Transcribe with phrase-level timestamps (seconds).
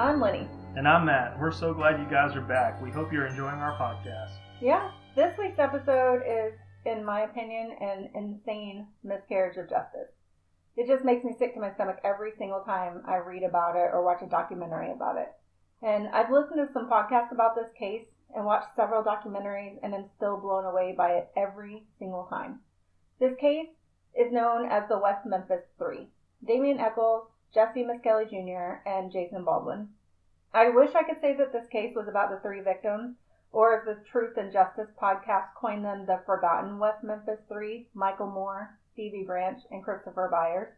[0.00, 0.48] I'm Lenny.
[0.76, 1.38] And I'm Matt.
[1.38, 2.82] We're so glad you guys are back.
[2.82, 4.30] We hope you're enjoying our podcast.
[4.58, 6.54] Yeah, this week's episode is,
[6.86, 10.08] in my opinion, an insane miscarriage of justice.
[10.74, 13.90] It just makes me sick to my stomach every single time I read about it
[13.92, 15.28] or watch a documentary about it.
[15.82, 20.06] And I've listened to some podcasts about this case and watched several documentaries and am
[20.16, 22.60] still blown away by it every single time.
[23.20, 23.68] This case
[24.18, 26.08] is known as the West Memphis Three.
[26.42, 29.88] Damien Echols, Jesse Misskelley Jr., and Jason Baldwin.
[30.52, 33.16] I wish I could say that this case was about the three victims,
[33.52, 38.28] or as the Truth and Justice podcast coined them, the Forgotten West Memphis Three, Michael
[38.28, 40.72] Moore, Stevie Branch, and Christopher Byers.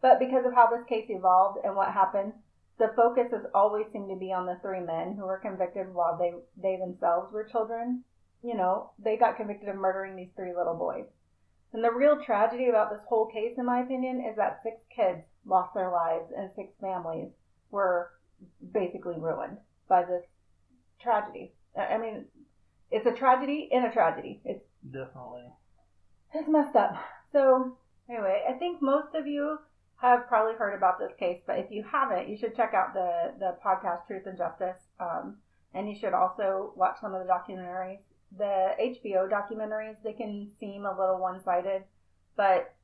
[0.00, 2.34] But because of how this case evolved and what happened,
[2.78, 6.18] the focus has always seemed to be on the three men who were convicted while
[6.18, 8.04] they, they themselves were children.
[8.42, 11.06] You know, they got convicted of murdering these three little boys.
[11.72, 15.24] And the real tragedy about this whole case, in my opinion, is that six kids
[15.46, 17.30] lost their lives and six families
[17.70, 18.10] were
[18.72, 20.24] basically ruined by this
[21.00, 21.52] tragedy.
[21.76, 22.26] I mean,
[22.90, 24.40] it's a tragedy in a tragedy.
[24.44, 25.44] It's definitely
[26.34, 26.94] it's messed up.
[27.32, 27.76] So
[28.08, 29.58] anyway, I think most of you
[29.96, 33.32] have probably heard about this case, but if you haven't, you should check out the
[33.38, 35.38] the podcast Truth and Justice, um,
[35.74, 38.00] and you should also watch some of the documentaries.
[38.38, 41.84] The HBO documentaries they can seem a little one sided,
[42.36, 42.74] but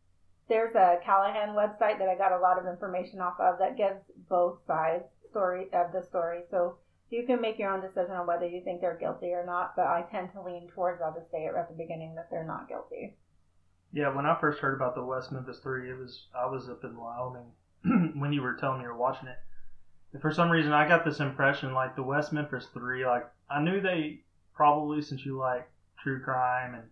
[0.48, 4.00] there's a Callahan website that I got a lot of information off of that gives
[4.28, 6.42] both sides story of the story.
[6.50, 6.76] So
[7.10, 9.74] you can make your own decision on whether you think they're guilty or not.
[9.76, 12.44] But I tend to lean towards I'll just say it at the beginning that they're
[12.44, 13.16] not guilty.
[13.92, 16.84] Yeah, when I first heard about the West Memphis Three, it was I was up
[16.84, 19.38] in Wyoming when you were telling me you were watching it.
[20.12, 23.06] And for some reason, I got this impression like the West Memphis Three.
[23.06, 24.24] Like I knew they
[24.58, 25.70] probably since you like
[26.02, 26.82] true crime and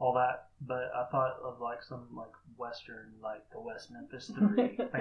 [0.00, 4.76] all that, but I thought of like some like western, like the West Memphis Three.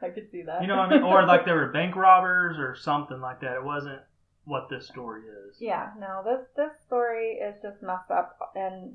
[0.00, 0.62] I could see that.
[0.62, 1.02] You know what I mean?
[1.02, 3.56] Or like there were bank robbers or something like that.
[3.56, 4.00] It wasn't
[4.44, 5.56] what this story is.
[5.58, 8.94] Yeah, no, this this story is just messed up in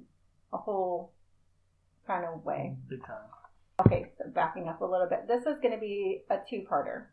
[0.53, 1.11] a whole
[2.07, 2.77] kind of way.
[2.87, 3.27] Big time.
[3.85, 5.27] Okay, so backing up a little bit.
[5.27, 7.05] This is going to be a two-parter.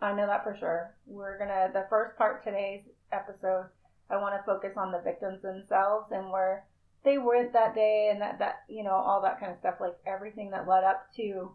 [0.00, 0.94] I know that for sure.
[1.06, 3.66] We're gonna the first part today's episode
[4.10, 6.64] I want to focus on the victims themselves and where
[7.04, 9.96] they went that day and that, that, you know, all that kind of stuff, like
[10.06, 11.52] everything that led up to,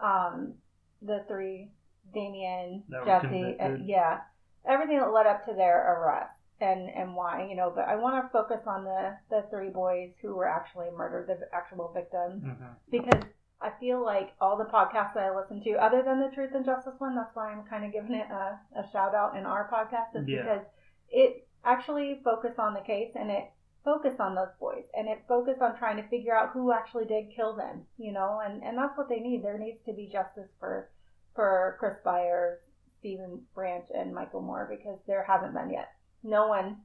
[0.00, 0.54] um,
[1.02, 1.70] the three,
[2.14, 4.20] Damien, Jesse, and, yeah,
[4.68, 8.24] everything that led up to their arrest and, and why, you know, but I want
[8.24, 12.64] to focus on the, the three boys who were actually murdered, the actual victims, mm-hmm.
[12.90, 13.22] because
[13.66, 16.64] I feel like all the podcasts that I listen to, other than the Truth and
[16.64, 19.68] Justice one, that's why I'm kind of giving it a, a shout out in our
[19.68, 20.42] podcast, is yeah.
[20.42, 20.66] because
[21.10, 23.50] it actually focused on the case and it
[23.84, 27.34] focused on those boys and it focused on trying to figure out who actually did
[27.34, 29.42] kill them, you know, and, and that's what they need.
[29.42, 30.90] There needs to be justice for
[31.34, 32.58] for Chris Byers,
[33.00, 35.88] Stephen Branch, and Michael Moore because there hasn't been yet.
[36.22, 36.78] No one,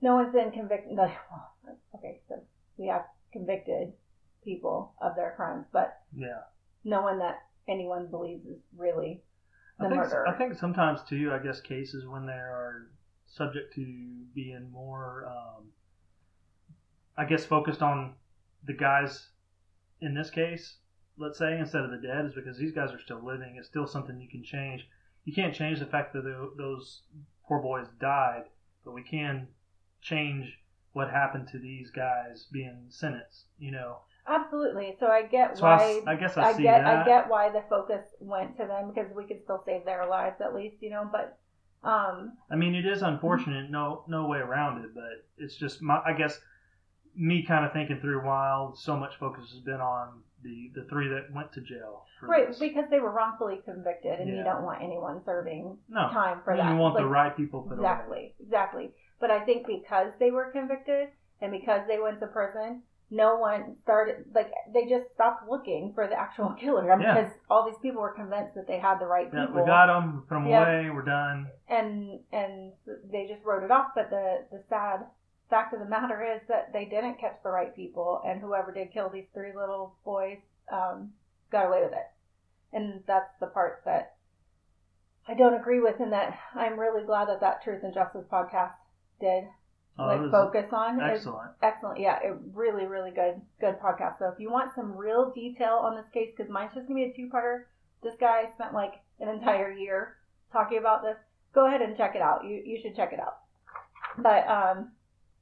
[0.00, 0.98] no one's been convicted.
[1.96, 2.36] Okay, so
[2.76, 3.92] we have convicted
[4.46, 6.44] people of their crimes, but yeah,
[6.84, 9.20] no one that anyone believes is really
[9.78, 10.28] the I think, murderer.
[10.28, 12.86] I think sometimes too, I guess cases when they are
[13.26, 13.84] subject to
[14.34, 15.64] being more, um,
[17.18, 18.14] I guess, focused on
[18.64, 19.28] the guys
[20.00, 20.76] in this case,
[21.18, 23.56] let's say, instead of the dead, is because these guys are still living.
[23.58, 24.86] It's still something you can change.
[25.24, 26.22] You can't change the fact that
[26.56, 27.02] those
[27.48, 28.44] poor boys died,
[28.84, 29.48] but we can
[30.00, 30.58] change
[30.92, 33.46] what happened to these guys being sentenced.
[33.58, 33.98] You know.
[34.28, 34.96] Absolutely.
[34.98, 36.02] So I get so why.
[36.06, 37.02] I, I, guess I, I see get that.
[37.02, 40.36] I get why the focus went to them because we could still save their lives
[40.40, 41.08] at least, you know.
[41.10, 41.38] But
[41.88, 46.00] um, I mean, it is unfortunate, no no way around it, but it's just my,
[46.04, 46.38] I guess
[47.14, 51.08] me kind of thinking through why so much focus has been on the the three
[51.08, 52.04] that went to jail.
[52.22, 52.58] right, this.
[52.58, 54.38] because they were wrongfully convicted, and yeah.
[54.38, 56.08] you don't want anyone serving no.
[56.10, 56.72] time for I mean, that.
[56.72, 58.34] You want like, the right people put exactly, away.
[58.40, 58.90] exactly.
[59.20, 61.08] But I think because they were convicted
[61.40, 66.08] and because they went to prison, no one started like they just stopped looking for
[66.08, 67.14] the actual killer I mean, yeah.
[67.14, 69.46] because all these people were convinced that they had the right people.
[69.54, 69.60] yeah.
[69.60, 70.66] We got them, put them yep.
[70.66, 71.46] away, we're done.
[71.68, 72.72] And and
[73.10, 73.92] they just wrote it off.
[73.94, 75.06] But the the sad
[75.48, 78.92] fact of the matter is that they didn't catch the right people, and whoever did
[78.92, 80.38] kill these three little boys
[80.72, 81.12] um,
[81.52, 82.10] got away with it.
[82.72, 84.16] And that's the part that
[85.28, 88.74] I don't agree with, and that I'm really glad that that Truth and Justice podcast
[89.20, 89.44] did
[89.98, 91.00] Oh, like focus on.
[91.00, 91.52] Excellent.
[91.62, 92.00] excellent.
[92.00, 94.18] Yeah, it really, really good, good podcast.
[94.18, 97.10] So if you want some real detail on this case, because mine's just gonna be
[97.10, 97.64] a two-parter.
[98.02, 100.16] This guy spent like an entire year
[100.52, 101.16] talking about this.
[101.54, 102.44] Go ahead and check it out.
[102.44, 103.38] You you should check it out.
[104.18, 104.92] But um,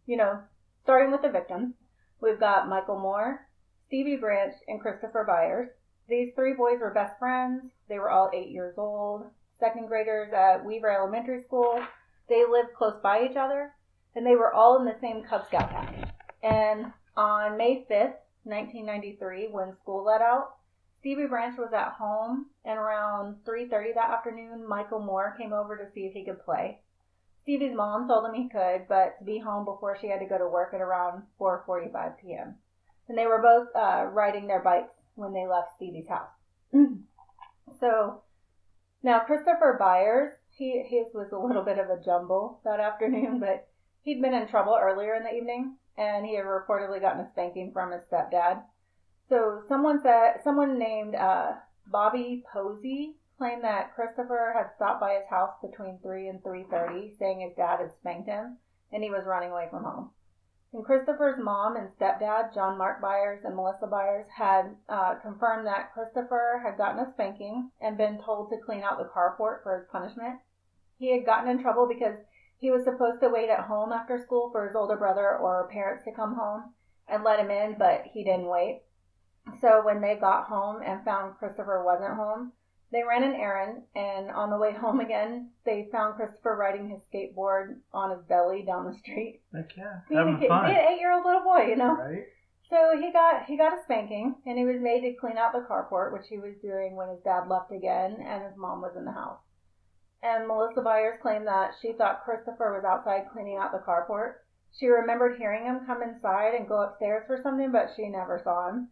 [0.07, 0.41] you know,
[0.83, 1.75] starting with the victims,
[2.21, 3.49] we've got Michael Moore,
[3.89, 5.69] Stevie Branch, and Christopher Byers.
[6.09, 7.63] These three boys were best friends.
[7.89, 9.25] They were all eight years old,
[9.59, 11.81] second graders at Weaver Elementary School.
[12.29, 13.73] They lived close by each other,
[14.15, 16.15] and they were all in the same Cub Scout pack.
[16.43, 20.57] And on May 5th, 1993, when school let out,
[21.01, 25.91] Stevie Branch was at home, and around 3:30 that afternoon, Michael Moore came over to
[25.93, 26.81] see if he could play.
[27.43, 30.39] Stevie's mom told him he could, but to be home before she had to go
[30.39, 32.57] to work at around 4:45 p.m.
[33.07, 36.31] And they were both uh, riding their bikes when they left Stevie's house.
[37.79, 38.23] so
[39.03, 43.69] now Christopher Byers, he his was a little bit of a jumble that afternoon, but
[44.05, 47.73] he'd been in trouble earlier in the evening, and he had reportedly gotten a spanking
[47.73, 48.63] from his stepdad.
[49.29, 51.53] So someone said someone named uh,
[51.87, 57.15] Bobby Posey claimed that Christopher had stopped by his house between three and three thirty,
[57.19, 58.59] saying his dad had spanked him,
[58.93, 60.11] and he was running away from home.
[60.73, 65.93] And Christopher's mom and stepdad, John Mark Byers and Melissa Byers, had uh, confirmed that
[65.95, 69.89] Christopher had gotten a spanking and been told to clean out the carport for his
[69.91, 70.41] punishment.
[70.99, 72.17] He had gotten in trouble because
[72.59, 76.05] he was supposed to wait at home after school for his older brother or parents
[76.05, 76.73] to come home
[77.09, 78.83] and let him in, but he didn't wait.
[79.61, 82.53] So when they got home and found Christopher wasn't home,
[82.95, 87.01] they ran an errand, and on the way home again, they found Christopher riding his
[87.13, 89.43] skateboard on his belly down the street.
[89.53, 91.95] Like yeah, having fun, an eight-year-old little boy, you know.
[91.97, 92.25] right?
[92.71, 95.67] So he got he got a spanking, and he was made to clean out the
[95.69, 99.05] carport, which he was doing when his dad left again, and his mom was in
[99.05, 99.44] the house.
[100.25, 104.37] And Melissa Byers claimed that she thought Christopher was outside cleaning out the carport.
[104.73, 108.71] She remembered hearing him come inside and go upstairs for something, but she never saw
[108.71, 108.89] him.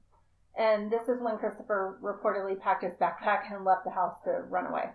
[0.56, 4.67] And this is when Christopher reportedly packed his backpack and left the house to run
[4.67, 4.90] away.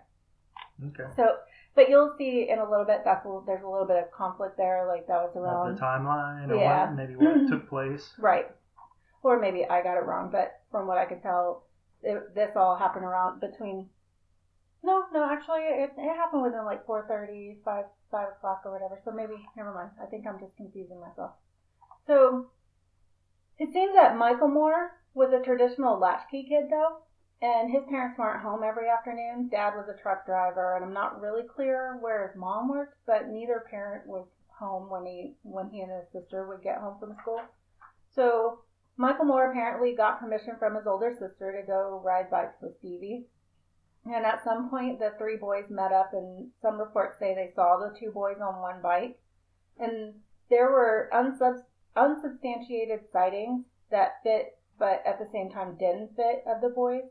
[0.86, 1.10] Okay.
[1.16, 1.38] So,
[1.74, 4.56] but you'll see in a little bit that's a, there's a little bit of conflict
[4.56, 4.86] there.
[4.86, 6.86] Like that was around the timeline or Yeah.
[6.86, 8.14] what, maybe what took place.
[8.16, 8.46] Right.
[9.24, 11.64] Or maybe I got it wrong, but from what I could tell,
[12.02, 13.88] it, this all happened around between.
[14.82, 19.00] No, no, actually, it, it happened within like 4:30, 5, 5 o'clock or whatever.
[19.04, 19.90] So maybe, never mind.
[20.02, 21.32] I think I'm just confusing myself.
[22.06, 22.50] So,
[23.58, 26.98] it seems that Michael Moore was a traditional latchkey kid, though,
[27.42, 29.48] and his parents weren't home every afternoon.
[29.50, 33.28] Dad was a truck driver, and I'm not really clear where his mom worked, but
[33.28, 34.26] neither parent was
[34.58, 37.40] home when he when he and his sister would get home from school.
[38.14, 38.60] So
[38.96, 43.26] Michael Moore apparently got permission from his older sister to go ride bikes with Stevie.
[44.10, 47.76] And at some point, the three boys met up, and some reports say they saw
[47.76, 49.18] the two boys on one bike.
[49.78, 50.14] And
[50.48, 51.64] there were unsub-
[51.94, 57.04] unsubstantiated sightings that fit, but at the same time didn't fit, of the boys.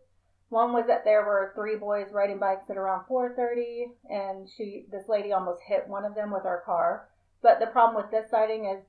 [0.50, 5.08] One was that there were three boys riding bikes at around 4:30, and she, this
[5.08, 7.10] lady, almost hit one of them with her car.
[7.42, 8.84] But the problem with this sighting is,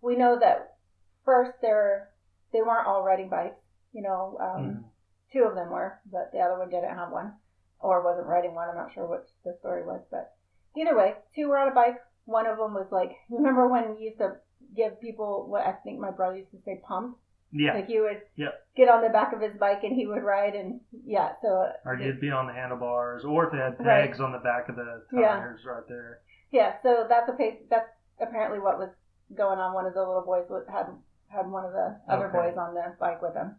[0.00, 0.78] we know that
[1.24, 2.10] first they're
[2.50, 3.60] they weren't all riding bikes.
[3.92, 4.84] You know, um, Mhm.
[5.32, 7.38] two of them were, but the other one didn't have one
[7.82, 8.68] or wasn't riding one.
[8.68, 10.34] I'm not sure which the story was, but
[10.76, 11.96] either way, two were on a bike.
[12.24, 14.36] One of them was like, remember when you used to
[14.76, 17.16] give people what I think my brother used to say, pump?
[17.54, 17.74] Yeah.
[17.74, 18.54] Like you would Yep.
[18.76, 21.96] get on the back of his bike and he would ride, and yeah, so Or
[21.96, 24.20] you'd be on the handlebars, or if they had Right.
[24.20, 25.36] on the back of the Yeah.
[25.36, 26.20] tires right there.
[26.50, 28.88] Yeah, so that's a pa- that's apparently what was
[29.34, 29.74] going on.
[29.74, 30.86] One of the little boys had
[31.28, 32.38] had one of the other Okay.
[32.38, 33.56] boys on the bike with him.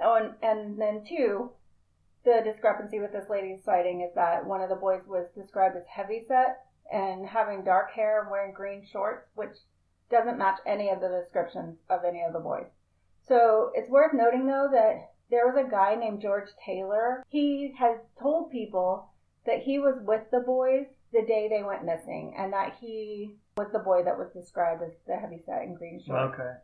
[0.00, 1.52] Oh, and and then two,
[2.26, 5.86] the discrepancy with this lady's sighting is that one of the boys was described as
[5.86, 9.56] heavy set and having dark hair and wearing green shorts, which
[10.10, 12.66] doesn't match any of the descriptions of any of the boys.
[13.28, 17.24] So it's worth noting though that there was a guy named George Taylor.
[17.28, 19.08] He has told people
[19.46, 23.68] that he was with the boys the day they went missing and that he was
[23.72, 26.34] the boy that was described as the heavyset in green shorts.
[26.34, 26.54] Okay.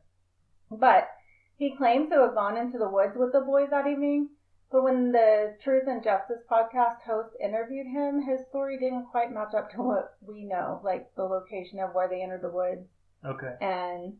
[0.73, 1.09] But
[1.57, 4.31] he claims to have gone into the woods with the boys that evening.
[4.73, 9.53] But when the Truth and Justice podcast host interviewed him, his story didn't quite match
[9.55, 12.89] up to what we know, like the location of where they entered the woods
[13.25, 13.55] Okay.
[13.61, 14.15] and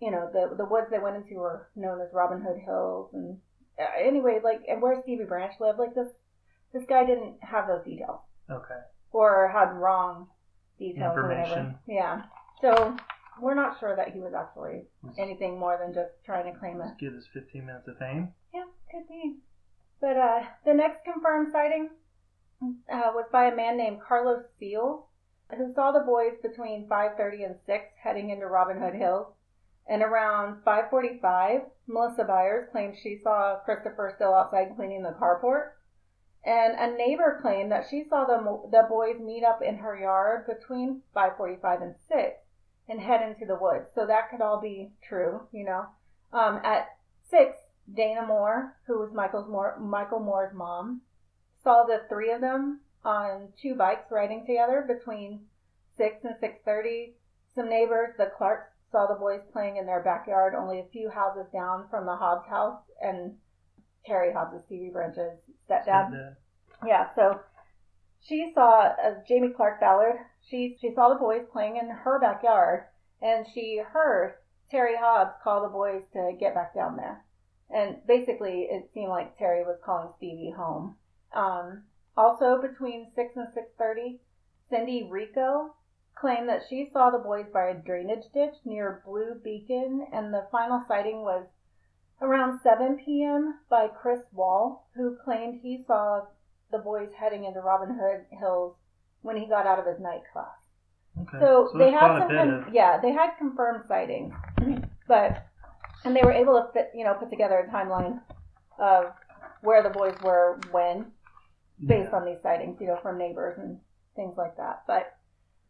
[0.00, 3.38] you know the the woods they went into were known as Robin Hood Hills and
[3.78, 6.08] uh, anyway like and where Stevie Branch lived like this
[6.72, 8.80] this guy didn't have those details Okay.
[9.12, 10.28] or had wrong
[10.78, 11.78] details or whatever Information.
[11.86, 12.22] yeah
[12.60, 12.96] so
[13.40, 14.84] we're not sure that he was actually
[15.18, 18.32] anything more than just trying to claim it give us 15 minutes of fame.
[18.54, 19.36] yeah could be
[20.00, 21.90] but uh the next confirmed sighting
[22.62, 25.04] uh, was by a man named Carlos Seals
[25.56, 29.34] who saw the boys between 5:30 and 6 heading into Robin Hood Hills.
[29.86, 35.72] And around 5:45, Melissa Byers claimed she saw Christopher still outside cleaning the carport.
[36.44, 40.46] And a neighbor claimed that she saw the the boys meet up in her yard
[40.46, 42.40] between 5:45 and 6
[42.88, 43.92] and head into the woods.
[43.94, 45.86] So that could all be true, you know.
[46.32, 46.96] Um, at
[47.30, 47.56] 6,
[47.94, 51.02] Dana Moore, who was Michael's Moore, Michael Moore's mom,
[51.62, 55.46] saw the three of them on two bikes riding together between
[55.96, 57.14] six and six thirty.
[57.54, 61.46] Some neighbors, the Clarks, saw the boys playing in their backyard, only a few houses
[61.52, 63.36] down from the Hobbs house, and
[64.04, 66.10] Terry Hobbs' Stevie Branch's stepdad.
[66.10, 66.36] Stepdad.
[66.86, 67.40] Yeah, so
[68.20, 70.16] she saw uh, Jamie Clark Ballard.
[70.48, 72.84] She she saw the boys playing in her backyard,
[73.22, 74.34] and she heard
[74.70, 77.24] Terry Hobbs call the boys to get back down there.
[77.70, 80.96] And basically, it seemed like Terry was calling Stevie home.
[81.34, 81.82] Um,
[82.16, 84.20] also, between six and six thirty,
[84.70, 85.74] Cindy Rico
[86.14, 90.46] claimed that she saw the boys by a drainage ditch near Blue Beacon, and the
[90.50, 91.46] final sighting was
[92.22, 93.58] around 7 p.m.
[93.68, 96.22] by Chris Wall, who claimed he saw
[96.72, 98.74] the boys heading into Robin Hood Hills
[99.20, 100.56] when he got out of his night class.
[101.20, 101.38] Okay.
[101.38, 104.32] So, they had some, con- yeah, they had confirmed sightings,
[105.08, 105.46] but
[106.06, 108.20] and they were able to fit, you know, put together a timeline
[108.78, 109.06] of
[109.62, 111.06] where the boys were when,
[111.84, 113.78] based on these sightings, you know, from neighbors and
[114.14, 114.84] things like that.
[114.86, 115.16] But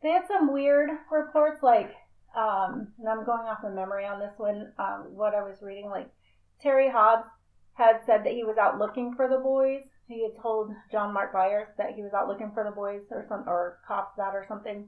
[0.03, 1.95] they had some weird reports, like,
[2.37, 4.73] um, and I'm going off of memory on this one.
[4.79, 6.11] Um, what I was reading, like
[6.61, 7.29] Terry Hobbs
[7.73, 9.85] had said that he was out looking for the boys.
[10.07, 13.25] He had told John Mark Byers that he was out looking for the boys or
[13.29, 14.87] some or cops that or something.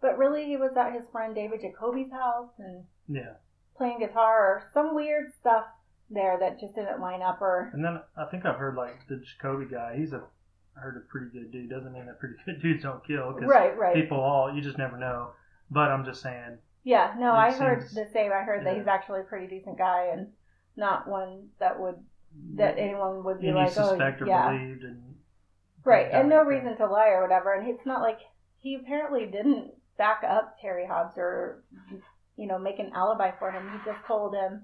[0.00, 3.34] But really, he was at his friend David Jacoby's house and Yeah.
[3.78, 5.64] Playing guitar or some weird stuff
[6.10, 7.40] there that just didn't line up.
[7.40, 9.96] Or And then I think I've heard like the Jacoby guy.
[9.96, 10.22] He's a
[10.76, 11.70] I heard a pretty good dude.
[11.70, 13.32] Doesn't mean that pretty good dudes don't kill.
[13.32, 15.30] 'cause right, right, People all you just never know.
[15.70, 16.58] But I'm just saying.
[16.84, 17.14] yeah.
[17.18, 18.32] No, I heard the same.
[18.32, 20.28] I heard that he's actually a pretty decent guy and
[20.76, 21.96] not one that would
[22.54, 22.84] that mm-hmm.
[22.84, 25.02] anyone would be any like, oh, suspect oh, or yeah, believed and
[25.84, 27.52] right, and no reason to lie or whatever.
[27.54, 28.20] And it's not like
[28.58, 31.64] he apparently didn't back up Terry Hobbs or
[32.38, 33.68] you know make an alibi for him.
[33.72, 34.62] He just told him,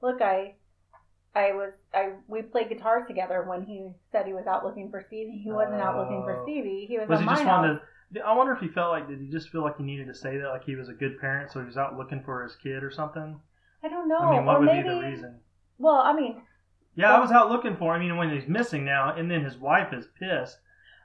[0.00, 0.54] look, I.
[1.34, 5.02] I was I we played guitar together when he said he was out looking for
[5.06, 5.40] Stevie.
[5.44, 6.42] He wasn't out looking for Oh.
[6.42, 6.86] Stevie.
[6.88, 7.80] He was, was at he my just house.
[8.14, 10.14] wanted I wonder if he felt like did he just feel like he needed to
[10.14, 12.56] say that like he was a good parent so he was out looking for his
[12.56, 13.38] kid or something?
[13.84, 14.18] I don't know.
[14.18, 15.36] I mean, what or would maybe, be the reason?
[15.78, 16.40] Well, I mean,
[16.96, 18.00] Yeah, I was out looking for him.
[18.00, 20.58] I mean, when he's missing now, and then his wife is pissed.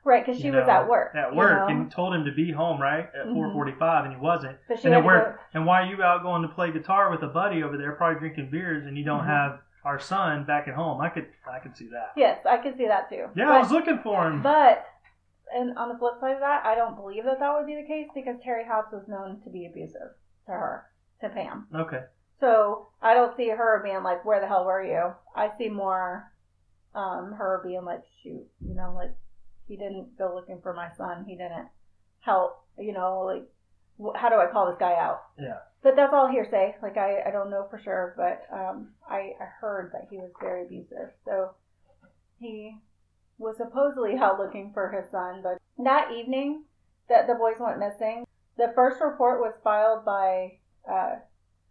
[0.04, 1.14] Right, because she you was at work.
[1.16, 1.68] At you work, know?
[1.68, 3.34] and told him to be home right at Mhm.
[3.36, 4.58] 4:45, and he wasn't.
[4.68, 5.40] But she and then where?
[5.54, 8.20] And why are you out going to play guitar with a buddy over there, probably
[8.20, 9.28] drinking beers, and you don't Mhm.
[9.28, 11.02] have our son back at home?
[11.02, 12.12] I could, I could see that.
[12.16, 13.30] Yes, I could see that too.
[13.36, 14.42] Yeah, but, I was looking for him.
[14.42, 14.86] But,
[15.54, 17.88] and on the flip side of that, I don't believe that that would be the
[17.88, 20.12] case because Terry Hobbs was known to be abusive
[20.48, 20.86] to her,
[21.22, 21.68] to Pam.
[21.76, 22.04] okay.
[22.40, 26.30] So I don't see her being like, "Where the hell were you?" I see more
[26.94, 29.12] um, her being like, "Shoot, you know, like
[29.68, 31.26] he didn't go looking for my son.
[31.28, 31.68] He didn't
[32.20, 32.66] help.
[32.78, 33.44] You know, like
[34.00, 35.60] wh- how do I call this guy out?" Yeah.
[35.82, 36.76] But that's all hearsay.
[36.82, 40.32] Like I, I don't know for sure, but um, I, I heard that he was
[40.40, 41.12] very abusive.
[41.26, 41.52] So
[42.40, 42.78] he
[43.38, 46.64] was supposedly out looking for his son, but that evening
[47.10, 48.26] that the boys went missing,
[48.58, 51.16] the first report was filed by uh,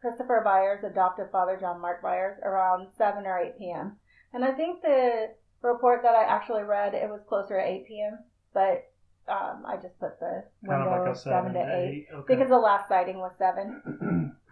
[0.00, 3.96] Christopher Byers' adoptive father, John Mark Byers, around 7 or 8 p.m.
[4.32, 8.18] And I think the report that I actually read, it was closer to 8 p.m.,
[8.52, 8.90] but
[9.28, 12.34] um, I just put the Kind window of like 7 seven to 8 Okay.
[12.34, 14.32] because the last sighting was 7.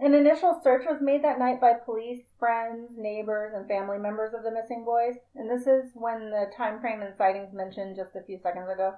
[0.00, 4.44] An initial search was made that night by police, friends, neighbors, and family members of
[4.44, 5.16] the missing boys.
[5.34, 8.94] And this is when the time frame and sightings mentioned just a few seconds ago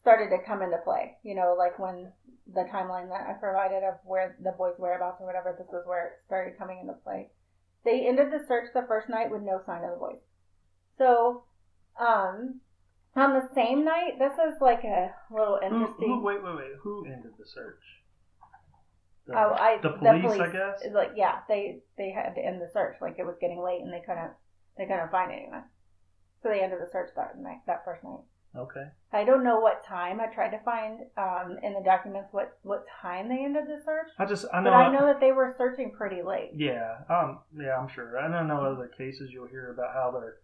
[0.00, 1.18] started to come into play.
[1.22, 2.10] You know, like when
[2.52, 6.06] the timeline that I provided of where the boys' whereabouts or whatever, this is where
[6.06, 7.30] it started coming into play.
[7.84, 10.18] They ended the search the first night with no sign of the boys.
[11.00, 11.44] So,
[11.98, 12.60] um,
[13.16, 16.08] on the same night, this is like a little interesting.
[16.08, 16.72] who, wait, wait, wait.
[16.82, 17.80] Who ended the search?
[19.26, 20.82] The, Oh, I the police, I guess.
[20.92, 22.96] Like, yeah, they they had to end the search.
[23.00, 24.32] Like it was getting late, and they couldn't
[24.76, 25.64] they couldn't find anyone.
[26.42, 28.20] So they ended the search that night, that first night.
[28.54, 28.84] Okay.
[29.12, 30.20] I don't know what time.
[30.20, 34.08] I tried to find um, in the documents what what time they ended the search,
[34.18, 34.70] I just, I know.
[34.70, 36.50] but I know that they were searching pretty late.
[36.54, 38.16] Yeah, um, yeah, I'm sure.
[38.16, 40.36] And I know other cases you'll hear about how they're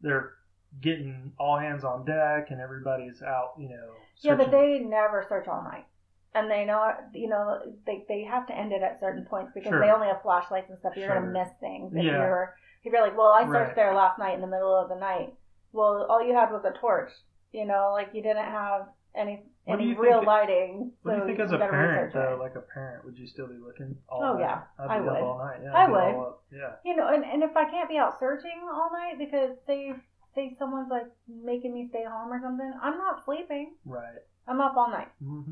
[0.00, 0.32] they're
[0.80, 3.92] getting all hands on deck and everybody's out, you know.
[4.20, 5.86] Yeah, but they never search all night.
[6.34, 9.70] And they know, you know, they, they have to end it at certain points because
[9.70, 9.80] Sure.
[9.80, 10.92] they only have flashlights and stuff.
[10.96, 11.20] You're Sure.
[11.20, 12.18] gonna miss things if Yeah.
[12.18, 13.74] you're if you're like, well, I searched Right.
[13.76, 15.34] there last night in the middle of the night.
[15.72, 17.10] Well, all you had was a torch.
[17.50, 20.92] You know, like you didn't have any What any real think- lighting.
[21.02, 22.14] What do you think as a parent it.
[22.14, 22.36] though?
[22.40, 24.40] Like a parent, would you still be looking all Oh, night?
[24.40, 25.22] yeah, I'd I up would.
[25.22, 25.60] all night.
[25.62, 26.34] Yeah, I would.
[26.52, 26.72] Yeah.
[26.84, 29.92] you know, and, and if I can't be out searching all night because they
[30.34, 33.74] say someone's like making me stay home or something, I'm not sleeping.
[33.84, 34.18] Right.
[34.46, 35.08] I'm up all night.
[35.22, 35.42] hmm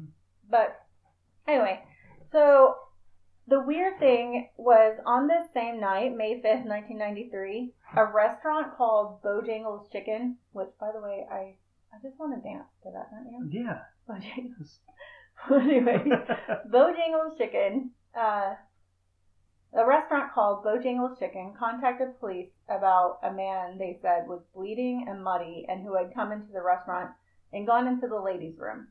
[0.49, 0.81] But
[1.47, 1.83] anyway,
[2.33, 2.77] so
[3.49, 9.91] The weird thing was on this same night, May 5th, 1993, a restaurant called Bojangles
[9.93, 11.55] Chicken, which, by the way, I
[11.97, 13.65] I just want to dance to that, don't you?
[13.65, 13.79] Yeah.
[14.09, 14.79] Bojangles.
[15.51, 16.05] anyway,
[16.71, 18.55] Bojangles Chicken, uh,
[19.73, 25.25] a restaurant called Bojangles Chicken contacted police about a man they said was bleeding and
[25.25, 27.13] muddy and who had come into the restaurant
[27.53, 28.89] and gone into the ladies' room.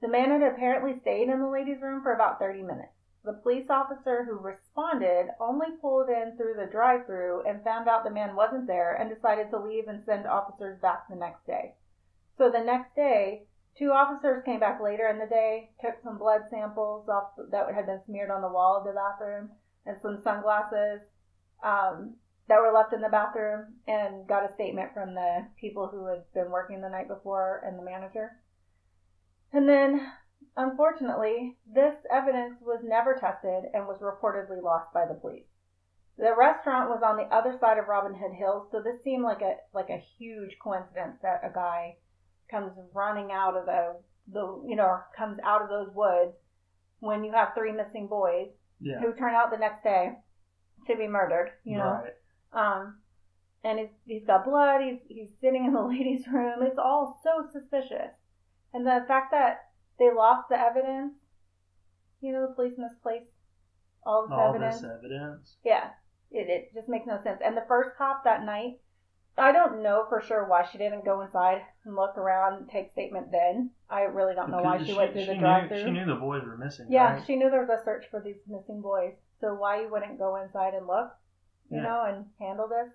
[0.00, 2.92] The man had apparently stayed in the ladies' room for about 30 minutes.
[3.24, 8.04] The police officer who responded only pulled in through the drive through and found out
[8.04, 11.74] the man wasn't there and decided to leave and send officers back the next day.
[12.38, 13.44] So the next day,
[13.78, 17.86] two officers came back later in the day, took some blood samples off that had
[17.86, 19.50] been smeared on the wall of the bathroom
[19.84, 21.02] and some sunglasses
[21.64, 22.16] um,
[22.48, 26.24] that were left in the bathroom and got a statement from the people who had
[26.34, 28.32] been working the night before and the manager.
[29.52, 30.12] And then
[30.58, 35.48] Unfortunately, this evidence was never tested and was reportedly lost by the police.
[36.16, 39.42] The restaurant was on the other side of Robin Hood Hills, so this seemed like
[39.42, 41.96] a like a huge coincidence that a guy
[42.50, 43.96] comes running out of the
[44.32, 46.34] the you know comes out of those woods
[47.00, 48.48] when you have three missing boys
[48.80, 49.00] Yeah.
[49.00, 50.12] who turn out the next day
[50.86, 51.52] to be murdered.
[51.64, 52.12] You know, Right.
[52.76, 52.98] um,
[53.64, 54.80] and he's, he's got blood.
[54.82, 56.62] He's he's sitting in the ladies' room.
[56.62, 58.14] It's all so suspicious,
[58.72, 61.14] and the fact that they lost the evidence.
[62.20, 63.26] You know, the police misplaced
[64.04, 64.80] all this All evidence.
[64.80, 65.56] this evidence.
[65.64, 65.90] Yeah,
[66.30, 67.40] it it just makes no sense.
[67.44, 68.80] And the first cop that night,
[69.38, 72.90] I don't know for sure why she didn't go inside and look around and take
[72.90, 73.70] statement then.
[73.90, 75.84] I really don't know why she, went through she the knew- drive-through.
[75.84, 76.86] She knew the boys were missing.
[76.88, 77.22] Yeah, right?
[77.26, 79.12] she knew there was a search for these missing boys.
[79.40, 81.10] So why you wouldn't go inside and look,
[81.70, 81.82] you Yeah.
[81.82, 82.94] know, and handle this?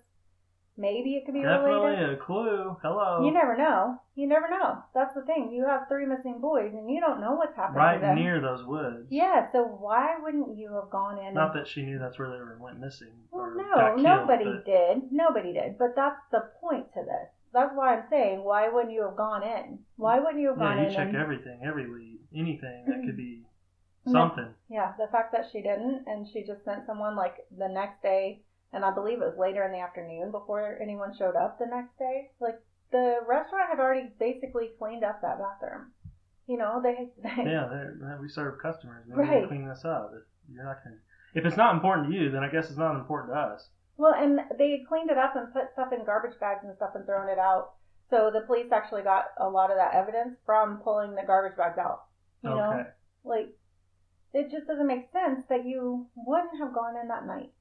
[0.78, 2.10] Maybe it could be Definitely related.
[2.14, 2.76] a clue.
[2.82, 3.24] Hello.
[3.24, 3.98] You never know.
[4.14, 4.78] You never know.
[4.94, 5.52] That's the thing.
[5.52, 8.14] You have three missing boys, and you don't know what's happened right to them.
[8.16, 9.06] near those woods.
[9.10, 9.50] Yeah.
[9.52, 11.34] So why wouldn't you have gone in?
[11.34, 13.12] Not that she knew that's where they were went missing.
[13.30, 15.12] Well, or no, killed, nobody but- did.
[15.12, 15.76] Nobody did.
[15.78, 17.28] But that's the point to this.
[17.52, 19.78] That's why I'm saying, why wouldn't you have gone in?
[19.96, 20.94] Why wouldn't you have gone Yeah, you in?
[20.94, 21.16] check and...
[21.16, 23.42] everything, every lead, anything that could be
[24.10, 24.48] something.
[24.70, 28.40] Yeah, the fact that she didn't and she just sent someone like the next day,
[28.72, 31.98] and I believe it was later in the afternoon before anyone showed up the next
[31.98, 32.30] day.
[32.40, 32.58] Like
[32.90, 35.92] the restaurant had already basically cleaned up that bathroom.
[36.46, 39.04] You know, they, they Yeah, we serve customers.
[39.06, 39.48] Maybe Right.
[39.48, 40.12] clean this up.
[40.14, 40.22] If
[40.54, 40.96] you're not gonna,
[41.34, 43.68] if it's not important to you, then I guess it's not important to us.
[43.96, 46.94] well, and they had cleaned it up and put stuff in garbage bags and stuff
[46.94, 47.72] and thrown it out.
[48.10, 51.78] So the police actually got a lot of that evidence from pulling the garbage bags
[51.78, 52.02] out.
[52.42, 52.84] You know,
[53.24, 53.48] like
[54.34, 57.52] it just doesn't make sense that you wouldn't have gone in that night.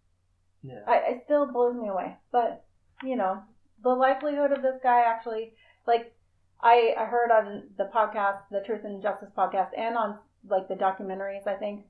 [0.63, 0.82] Yeah.
[0.88, 2.17] I, it still blows me away.
[2.32, 2.63] But
[3.04, 3.43] you know,
[3.84, 5.54] the likelihood of this guy actually,
[5.88, 6.13] like,
[6.62, 10.76] I I heard on the podcast, the Truth and Justice podcast, and on like the
[10.76, 11.86] documentaries, I think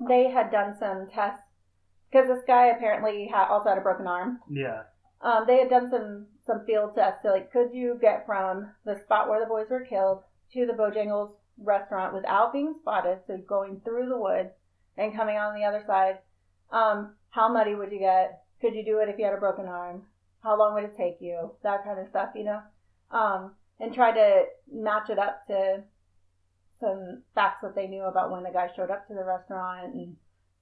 [0.00, 1.42] they had done some tests
[2.10, 4.38] because this guy apparently had, also had a broken arm.
[4.50, 4.82] Yeah.
[5.20, 9.00] Um, they had done some some field tests to like, could you get from the
[9.00, 13.20] spot where the boys were killed to the Bojangles restaurant without being spotted?
[13.26, 14.50] So going through the woods
[14.96, 16.18] and coming on the other side.
[16.70, 18.42] Um, how muddy would you get?
[18.60, 20.02] Could you do it if you had a broken arm?
[20.42, 21.50] How long would it take you?
[21.62, 22.60] That kind of stuff, you know.
[23.10, 25.82] Um, and try to match it up to
[26.80, 30.16] some facts that they knew about when the guy showed up to the restaurant and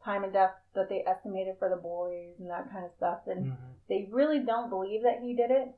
[0.05, 3.21] time and death that they estimated for the boys and that kind of stuff.
[3.27, 3.55] And hmm
[3.89, 5.69] they really don't believe that he did it.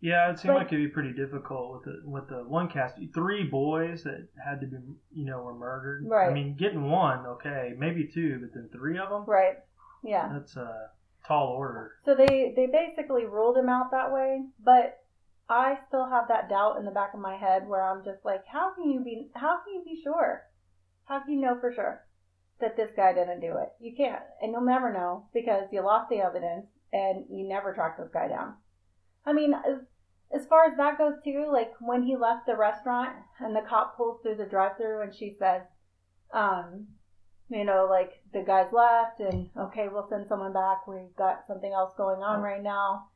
[0.00, 2.96] Yeah, it seemed But- like it'd be pretty difficult with the with the one cast.
[3.14, 4.76] Three boys that had to be,
[5.10, 6.04] you know, were murdered.
[6.06, 6.30] Right.
[6.30, 9.24] I mean, getting one, okay, maybe two, but then three of them.
[9.24, 9.56] Right.
[10.04, 10.28] Yeah.
[10.32, 10.90] That's a
[11.26, 11.92] tall order.
[12.04, 14.98] So they they basically ruled him out that way, but
[15.48, 18.44] I still have that doubt in the back of my head where I'm just like,
[18.46, 20.42] how can you be how can you be sure?
[21.06, 22.04] How can you know for sure
[22.60, 23.70] that this guy didn't do it?
[23.80, 27.98] You can't, and you'll never know because you lost the evidence and you never tracked
[27.98, 28.54] this guy down.
[29.26, 29.80] I mean, as,
[30.34, 33.96] as far as that goes too, like when he left the restaurant and the cop
[33.96, 35.62] pulls through the drive-through and she says,
[36.32, 36.86] um,
[37.48, 40.86] you know, like the guy's left and okay, we'll send someone back.
[40.86, 43.08] We've got something else going on right now.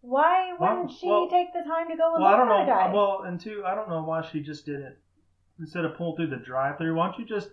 [0.00, 2.58] Why wouldn't she well- take the time to go and Well, I look don't for
[2.58, 2.66] know.
[2.66, 2.92] the guy?
[2.92, 4.96] Well, and two, I don't know why she just didn't
[5.58, 6.94] instead of pulling through the drive-through.
[6.94, 7.50] Why don't you just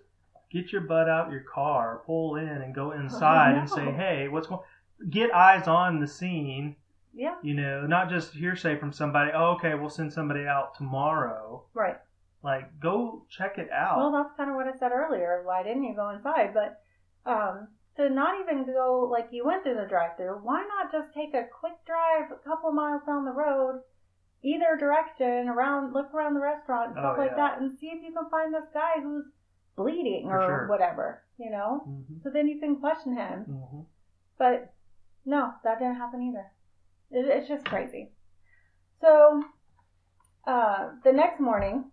[0.52, 4.28] get your butt out your car, pull in, and go oh, inside and say, "Hey,
[4.28, 4.62] what's going?"
[5.10, 6.76] Get eyes on the scene.
[7.14, 9.32] yeah, You know, not just hearsay from somebody.
[9.34, 11.64] Oh, okay, we'll send somebody out tomorrow.
[11.74, 11.98] right.
[12.44, 13.98] Like, go check it out.
[13.98, 15.42] Well, that's kind of what I said earlier.
[15.46, 16.54] Why didn't you go inside?
[16.54, 16.82] But
[17.30, 21.34] um, to not even go like you went through the drive-through, why not just take
[21.34, 23.82] a quick drive a couple miles down the road,
[24.44, 28.04] either direction, around, look around the restaurant and stuff Oh, like that, and see if
[28.04, 29.26] you can find this guy who's
[29.76, 30.68] bleeding or sure.
[30.68, 31.82] whatever, you know?
[31.86, 33.44] hmm So then you can question him.
[33.44, 33.82] hmm
[34.40, 34.74] But
[35.26, 36.48] no, that didn't happen either.
[37.12, 38.10] It, it's just crazy.
[39.00, 39.44] So
[40.48, 41.92] uh, the next morning,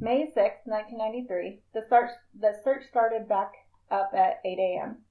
[0.00, 3.52] May 6, 1993, the search, the search started back
[3.90, 5.04] up at 8 a.m.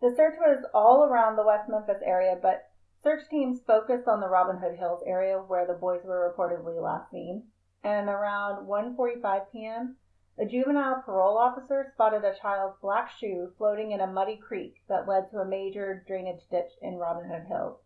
[0.00, 2.70] The search was all around the West Memphis area, but
[3.02, 7.10] search teams focused on the Robin Hood Hills area where the boys were reportedly last
[7.10, 7.48] seen.
[7.82, 9.96] And around 1:45 p.m.,
[10.38, 15.08] a juvenile parole officer spotted a child's black shoe floating in a muddy creek that
[15.08, 17.80] led to a major drainage ditch in Robin Hood Hills.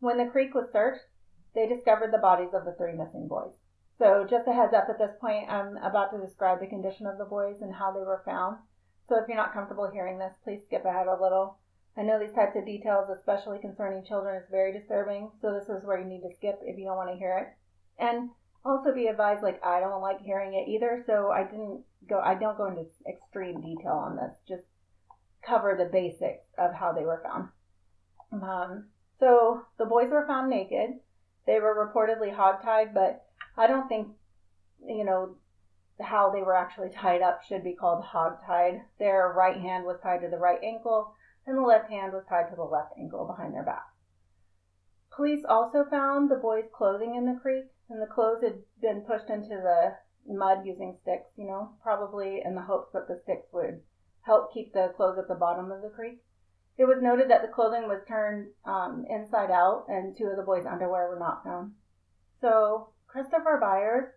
[0.00, 1.04] When the creek was searched,
[1.54, 3.54] they discovered the bodies of the three missing boys.
[3.98, 7.16] So, just a heads up at this point, I'm about to describe the condition of
[7.16, 8.58] the boys and how they were found.
[9.08, 11.58] So, if you're not comfortable hearing this, please skip ahead a little.
[11.96, 15.84] I know these types of details, especially concerning children, is very disturbing, so this is
[15.84, 18.02] where you need to skip if you don't want to hear it.
[18.02, 18.30] And
[18.66, 22.20] also be advised, like I don't like hearing it either, so I didn't go.
[22.20, 24.32] I don't go into extreme detail on this.
[24.46, 24.64] Just
[25.42, 27.48] cover the basics of how they were found.
[28.32, 30.98] Um, so the boys were found naked.
[31.46, 33.25] They were reportedly hogtied, but
[33.56, 34.08] I don't think,
[34.86, 35.36] you know,
[36.00, 38.82] how they were actually tied up should be called hogtied.
[38.98, 41.14] Their right hand was tied to the right ankle,
[41.46, 43.86] and the left hand was tied to the left ankle behind their back.
[45.10, 49.30] Police also found the boys' clothing in the creek, and the clothes had been pushed
[49.30, 53.80] into the mud using sticks, you know, probably in the hopes that the sticks would
[54.22, 56.22] help keep the clothes at the bottom of the creek.
[56.76, 60.42] It was noted that the clothing was turned um, inside out, and two of the
[60.42, 61.72] boys' underwear were not found.
[62.42, 64.12] So Christopher Byers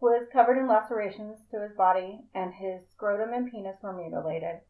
[0.00, 4.62] was covered in lacerations to his body, and his scrotum and penis were mutilated.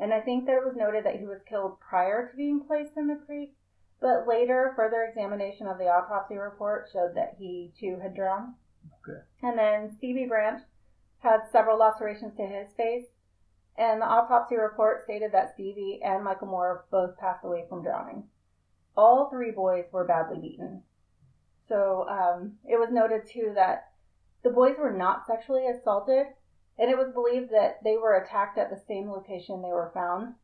[0.00, 2.96] And I think that it was noted that he was killed prior to being placed
[2.96, 3.54] in the creek,
[4.00, 8.54] but later further examination of the autopsy report showed that he too had drowned.
[8.98, 9.20] Okay.
[9.44, 10.62] And then Stevie Branch
[11.20, 13.06] had several lacerations to his face,
[13.78, 18.24] and the autopsy report stated that Stevie and Michael Moore both passed away from drowning.
[18.96, 20.82] All three boys were badly beaten.
[21.70, 23.92] So um, it was noted too that
[24.42, 26.26] the boys were not sexually assaulted,
[26.76, 30.34] and it was believed that they were attacked at the same location they were found.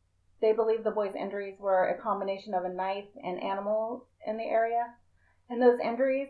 [0.41, 4.45] They believe the boys' injuries were a combination of a knife and animals in the
[4.45, 4.95] area,
[5.51, 6.29] and those injuries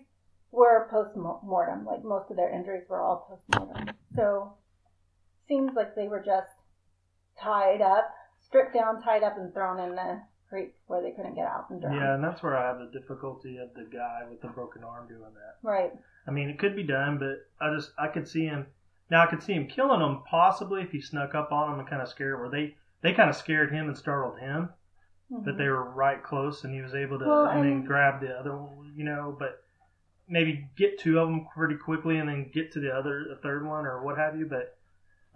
[0.51, 1.85] were post mortem.
[1.85, 3.95] Like most of their injuries were all post mortem.
[4.15, 4.55] So
[5.47, 6.55] seems like they were just
[7.39, 11.47] tied up, stripped down, tied up, and thrown in the creek where they couldn't get
[11.47, 11.95] out and drown.
[11.97, 15.09] Yeah, and that's where I have the difficulty of the guy with the broken arm
[15.09, 15.57] doing that.
[15.63, 15.93] Right.
[16.27, 18.67] I mean, it could be done, but I just I could see him.
[19.11, 21.89] Now I could see him killing them possibly if he snuck up on them and
[21.89, 22.41] kind of scared.
[22.41, 24.71] Where they they kind of scared him and startled him,
[25.31, 25.59] but Mhm.
[25.59, 28.57] they were right close and he was able to Well, and then grab the other
[28.57, 29.37] one, you know.
[29.39, 29.63] But
[30.29, 33.65] maybe get two of them pretty quickly and then get to the other the third
[33.65, 34.47] one or what have you.
[34.47, 34.77] But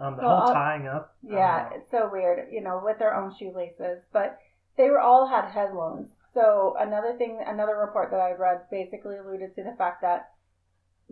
[0.01, 1.15] um, the Well, whole tying up.
[1.23, 4.03] Yeah, it's so weird, you know, with their own shoelaces.
[4.13, 4.39] But
[4.77, 6.11] they were all had head wounds.
[6.33, 10.31] So another thing, another report that I read basically alluded to the fact that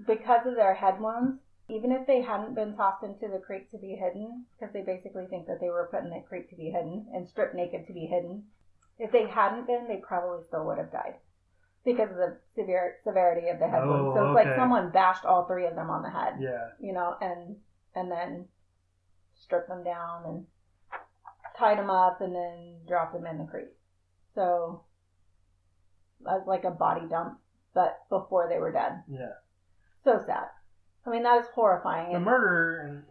[0.06, 3.78] because of their head wounds, even if they hadn't been tossed into the creek to
[3.78, 6.70] be hidden, because they basically think that they were put in the creek to be
[6.70, 8.44] hidden and stripped naked to be hidden,
[8.98, 11.16] if they hadn't been, they probably still would have died
[11.84, 14.12] because of the severe severity of the head wounds.
[14.12, 16.70] Oh, So it's oh, like someone bashed all three of them on the head Yeah.
[16.80, 17.56] you know, and
[17.94, 18.46] and then
[19.34, 20.46] stripped them down and
[21.58, 23.68] tied them up and then dropped them in the creek.
[24.34, 24.84] So
[26.26, 27.38] as like a body dump,
[27.74, 29.02] but before they were dead.
[29.08, 29.34] Yeah.
[30.04, 30.48] So sad.
[31.06, 32.10] I mean, that is horrifying.
[32.10, 33.02] The And, murder, and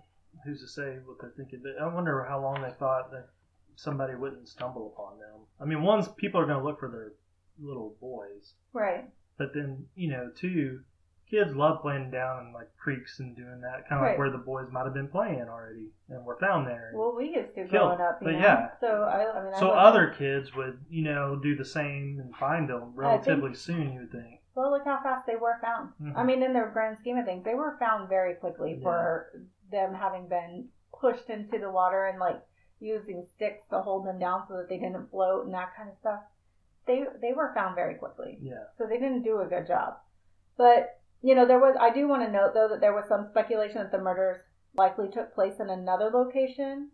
[0.46, 1.62] who's to say what they're thinking?
[1.64, 3.30] But I wonder how long they thought that
[3.76, 5.46] somebody wouldn't stumble upon them.
[5.60, 7.14] I mean, one's people are going to look for their
[7.60, 9.06] little boys, right.
[9.38, 10.82] but then you know, two
[11.30, 14.10] kids love playing down in like creeks and doing that, kind of Right.
[14.12, 16.92] like where the boys might have been playing already and were found there.
[16.96, 18.40] Well, we used to growing up, you but know.
[18.40, 18.70] yeah.
[18.80, 22.34] So I, I mean, I so other kids would, you know, do the same and
[22.36, 23.92] find them relatively soon.
[23.94, 24.42] You would think.
[24.56, 25.92] Well, look how fast they were found.
[26.02, 26.14] Mhm.
[26.16, 29.32] I mean, in the grand scheme of things, they were found very quickly for
[29.70, 32.42] them having been pushed into the water and like
[32.80, 35.98] using sticks to hold them down so that they didn't float and that kind of
[35.98, 36.22] stuff.
[36.86, 38.64] They they were found very quickly, Yeah.
[38.78, 39.98] so they didn't do a good job.
[40.58, 43.26] But you know, there was I do want to note though that there was some
[43.26, 44.42] speculation that the murders
[44.76, 46.90] likely took place in another location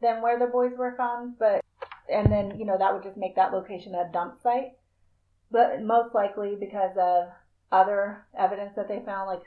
[0.00, 1.64] than where the boys were found, but
[2.08, 4.72] and then you know that would just make that location a dump site
[5.54, 7.28] but most likely because of
[7.70, 9.42] other evidence that they found, like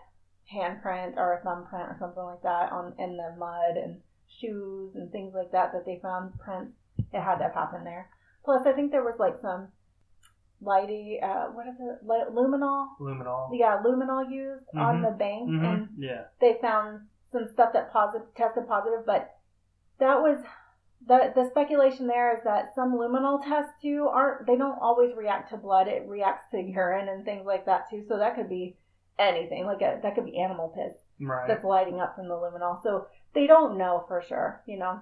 [0.53, 3.99] handprint or a thumbprint or something like that on in the mud and
[4.39, 6.71] shoes and things like that that they found prints.
[7.11, 8.09] It had to have happened there.
[8.45, 9.67] Plus, I think there was like some
[10.63, 12.87] lighty, uh, what is it, luminol?
[12.99, 13.49] Luminol.
[13.53, 15.01] Yeah, luminol used on Mhm.
[15.03, 16.25] the bank, hmm and Yeah.
[16.39, 19.35] they found some stuff that positive tested positive, but
[19.99, 20.43] that was
[21.05, 25.49] the the speculation there is that some luminol tests too aren't they don't always react
[25.49, 25.87] to blood.
[25.87, 28.03] It reacts to urine and things like that too.
[28.07, 28.77] So that could be
[29.19, 29.65] anything.
[29.65, 31.47] Like a, that could be animal piss Right.
[31.47, 32.81] that's lighting up from the luminol.
[32.81, 34.63] So they don't know for sure.
[34.65, 34.99] You know.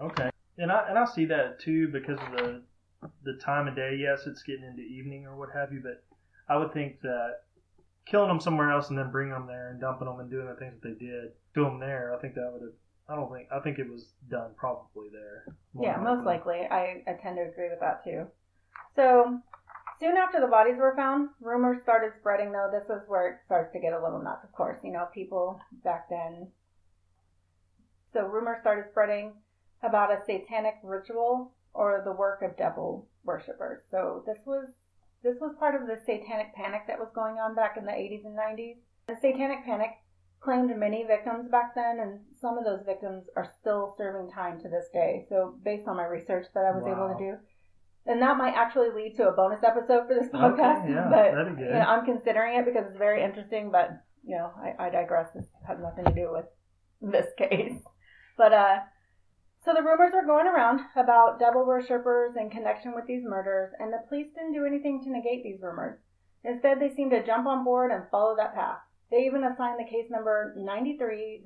[0.00, 0.30] Okay.
[0.58, 2.62] And I and I see that too because of the
[3.22, 3.96] the time of day.
[4.00, 6.04] Yes, it's getting into evening or what have you, but
[6.48, 7.42] I would think that
[8.06, 10.54] killing them somewhere else and then bringing them there and dumping them and doing the
[10.54, 12.72] things that they did to them there, I think that would have.
[13.08, 13.48] I don't think.
[13.52, 15.54] I think it was done probably there.
[15.80, 16.66] Yeah, most likely.
[16.70, 18.26] I, I tend to agree with that too.
[18.96, 19.38] So,
[20.00, 22.68] soon after the bodies were found, rumors started spreading, though.
[22.72, 24.78] This is where it starts to get a little nuts, of course.
[24.82, 26.48] You know, people back then.
[28.12, 29.34] So, rumors started spreading
[29.82, 33.82] about a satanic ritual or the work of devil worshippers.
[33.90, 34.68] So, this was.
[35.22, 38.24] This was part of the satanic panic that was going on back in the 80s
[38.24, 38.76] and 90s.
[39.08, 39.90] The satanic panic
[40.40, 44.68] claimed many victims back then, and some of those victims are still serving time to
[44.68, 45.26] this day.
[45.28, 47.38] So, based on my research that I was able to do,
[48.06, 50.84] and that might actually lead to a bonus episode for this podcast.
[50.84, 51.68] Okay, yeah, but that'd be good.
[51.68, 53.70] you know, I'm considering it because it's very interesting.
[53.72, 53.90] But
[54.24, 55.30] you know, I, I digress.
[55.34, 56.46] This has nothing to do with
[57.00, 57.80] this case.
[58.36, 58.76] But uh,
[59.66, 63.92] so the rumors were going around about devil worshippers in connection with these murders, and
[63.92, 65.98] the police didn't do anything to negate these rumors.
[66.44, 68.78] Instead, they seemed to jump on board and follow that path.
[69.10, 71.42] They even assigned the case number 93-05-0666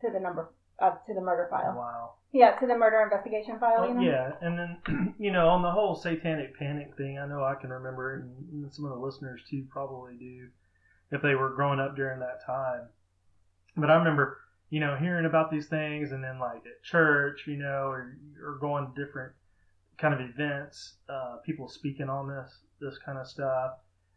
[0.00, 0.48] to the number
[0.80, 1.74] uh, to the murder file.
[1.76, 2.14] Wow.
[2.32, 3.80] Yeah, to the murder investigation file.
[3.80, 4.00] Well, you know?
[4.00, 7.68] yeah, and then you know on the whole satanic panic thing, I know I can
[7.68, 10.48] remember and some of the listeners too probably do,
[11.10, 12.88] if they were growing up during that time.
[13.76, 14.38] But I remember,
[14.70, 18.58] you know, hearing about these things, and then like at church, you know, or or
[18.60, 19.32] going to different
[19.98, 23.72] kind of events, uh, people speaking on this this kind of stuff.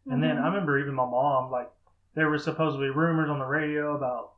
[0.06, 0.42] And then Mhm.
[0.42, 1.70] I remember even my mom, like,
[2.14, 4.32] there were supposedly rumors on the radio about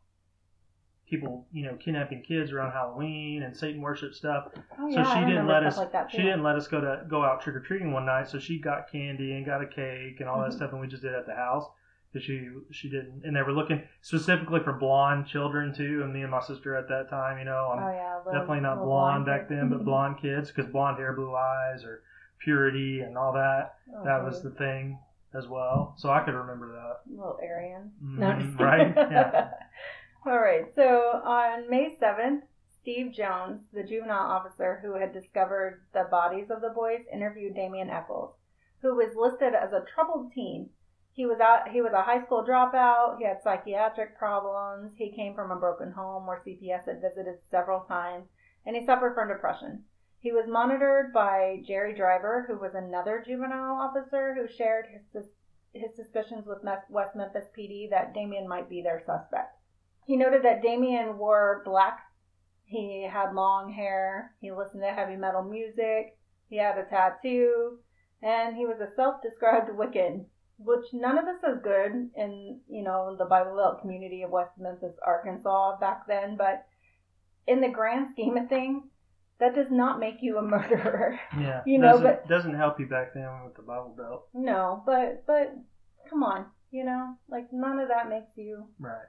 [1.08, 4.48] people, you know, kidnapping kids around Halloween and Satan worship stuff.
[4.78, 5.76] Oh, So yeah, she I didn't let us.
[5.76, 8.28] Like that she didn't let us go to go out trick or treating one night.
[8.28, 10.54] So she got candy and got a cake and all that Mhm.
[10.56, 11.68] stuff, and we just did it at the house
[12.16, 13.22] because she she didn't.
[13.24, 16.00] And they were looking specifically for blonde children too.
[16.02, 18.60] And me and my sister at that time, you know, I'm Oh yeah, little, definitely
[18.60, 22.02] not little blonde back then, but blonde kids because blonde hair, blue eyes, or
[22.38, 23.74] purity and all that.
[23.94, 24.98] Oh, That was the thing
[25.34, 25.94] as well.
[25.98, 27.10] So I could remember that.
[27.10, 27.92] little Aryan.
[28.02, 28.18] Mhm,
[28.58, 28.94] No, right?
[28.96, 29.50] Yeah.
[30.26, 30.64] All right.
[30.74, 32.42] So on May 7th,
[32.80, 37.90] Steve Jones, the juvenile officer who had discovered the bodies of the boys, interviewed Damien
[37.90, 38.34] Echols,
[38.82, 40.70] who was listed as a troubled teen.
[41.16, 41.70] He was out.
[41.70, 43.16] He was a high school dropout.
[43.18, 44.92] He had psychiatric problems.
[44.96, 48.28] He came from a broken home where CPS had visited several times,
[48.66, 49.84] and he suffered from depression.
[50.20, 55.30] He was monitored by Jerry Driver, who was another juvenile officer who shared his
[55.72, 59.56] his suspicions with West Memphis PD that Damien might be their suspect.
[60.04, 62.00] He noted that Damien wore black.
[62.64, 64.34] He had long hair.
[64.42, 66.18] He listened to heavy metal music.
[66.50, 67.78] He had a tattoo,
[68.20, 70.26] and he was a self-described Wiccan,
[70.58, 74.52] which none of this is good in you know the Bible Belt community of West
[74.58, 76.36] Memphis, Arkansas back then.
[76.36, 76.66] But
[77.46, 78.82] in the grand scheme of things,
[79.38, 81.18] that does not make you a murderer.
[81.38, 81.62] Yeah.
[81.66, 84.28] You know, doesn't, but- doesn't help you back then with the Bible Belt.
[84.34, 85.54] No, but but
[86.08, 89.06] come on, you know, like none of that makes you Right.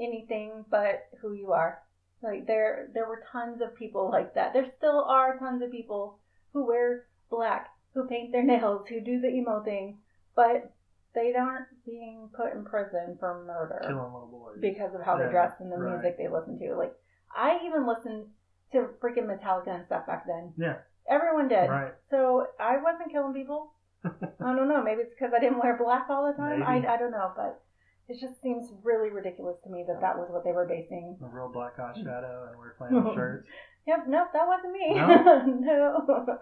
[0.00, 1.82] anything but who you are.
[2.22, 4.52] Like there there were tons of people like that.
[4.54, 6.18] There still are tons of people
[6.52, 9.98] who wear black, who paint their nails, who do the emo thing,
[10.34, 10.72] but
[11.16, 14.58] they aren't being put in prison for murder Killing little boys.
[14.60, 15.94] because of how Yeah, they dress and the right.
[15.94, 16.76] music they listen to.
[16.76, 16.94] Like
[17.34, 18.26] I even listened
[18.72, 20.52] to freaking Metallica and stuff back then.
[20.56, 20.76] Yeah.
[21.10, 21.68] Everyone did.
[21.70, 21.92] Right.
[22.10, 23.72] So I wasn't killing people.
[24.04, 24.82] I don't know.
[24.84, 26.62] Maybe it's because I didn't wear black all the time.
[26.62, 26.86] I, Maybe.
[26.88, 27.62] I don't know, but
[28.08, 31.16] it just seems really ridiculous to me that that was what they were basing.
[31.22, 33.48] A real black eye shadow and we're flannel shirts.
[33.86, 34.94] Yep, nope, that wasn't me.
[34.94, 35.44] No?
[35.60, 36.38] no.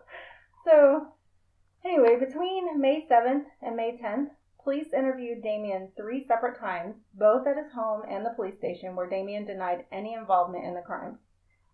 [0.64, 1.06] So,
[1.84, 4.28] anyway, between May 7th and May 10th,
[4.64, 9.08] police interviewed Damien three separate times, both at his home and the police station, where
[9.08, 11.18] Damien denied any involvement in the crime.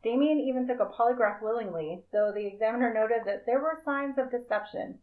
[0.03, 4.31] Damien even took a polygraph willingly, though the examiner noted that there were signs of
[4.31, 4.98] deception.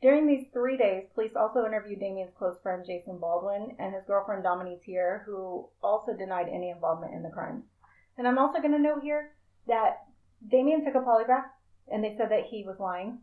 [0.00, 4.42] During these three days, police also interviewed Damien's close friend Jason Baldwin and his girlfriend
[4.42, 7.64] Dominique Teer, who also denied any involvement in the crime.
[8.16, 9.32] And I'm also going to note here
[9.66, 10.06] that
[10.48, 11.50] Damien took a polygraph
[11.92, 13.18] and they said that he was lying.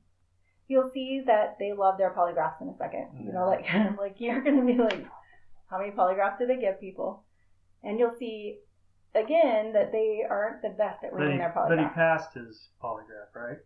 [0.68, 3.10] You'll see that they love their polygraphs in a second.
[3.26, 3.66] You know, like
[4.00, 5.06] like you're gonna be like,
[5.70, 7.24] how many polygraphs do they give people?
[7.84, 8.60] And you'll see
[9.16, 11.70] again that they aren't the best at reading he, their polygraph.
[11.70, 13.58] but he passed his polygraph, right?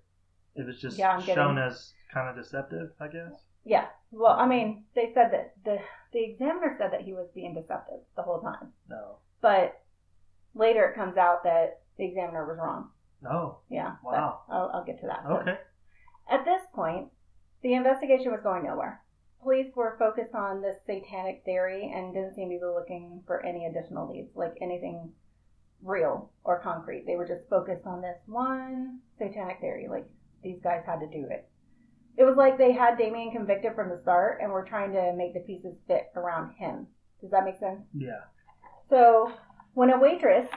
[0.56, 3.32] It was just Yeah, shown as kind of deceptive, I guess.
[3.64, 3.86] Yeah.
[4.12, 5.78] Well, I mean, they said that the
[6.14, 8.74] the examiner said that he was being deceptive the whole time.
[8.90, 9.18] No.
[9.42, 9.82] But
[10.54, 12.90] Later, it comes out that the examiner was wrong.
[13.22, 13.60] No.
[13.70, 13.96] Yeah.
[14.04, 14.42] but Wow.
[14.50, 15.24] I'll, I'll get to that.
[15.26, 15.58] Okay.
[16.30, 17.10] At this point,
[17.62, 19.02] the investigation was going nowhere.
[19.42, 23.66] Police were focused on this satanic theory and didn't seem to be looking for any
[23.66, 25.12] additional leads, like anything
[25.84, 27.06] real or concrete.
[27.08, 30.08] They were just focused on this one satanic theory, like
[30.44, 31.48] these guys had to do it.
[32.18, 35.34] It was like they had Damien convicted from the start and were trying to make
[35.34, 36.88] the pieces fit around him.
[37.22, 37.82] Does that make sense?
[37.96, 38.22] Yeah.
[38.90, 39.32] So,
[39.74, 40.48] when a waitress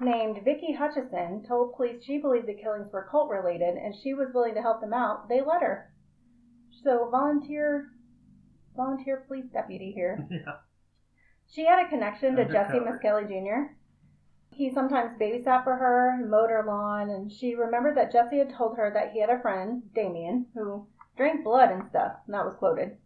[0.00, 4.32] named Vicky Hutcheson told police she believed the killings were cult related and she was
[4.32, 5.92] willing to help them out, they let her.
[6.82, 7.90] So, volunteer
[8.76, 10.26] volunteer police deputy here.
[10.46, 10.56] Yeah.
[11.52, 12.78] She had a connection to Jesse.
[12.78, 13.74] Misskelley Jr.
[14.52, 18.76] He sometimes babysat for her, mowed her lawn, and she remembered that Jesse had told
[18.76, 20.86] her that he had a friend, Damien, who
[21.16, 22.96] drank blood and stuff, and that was quoted.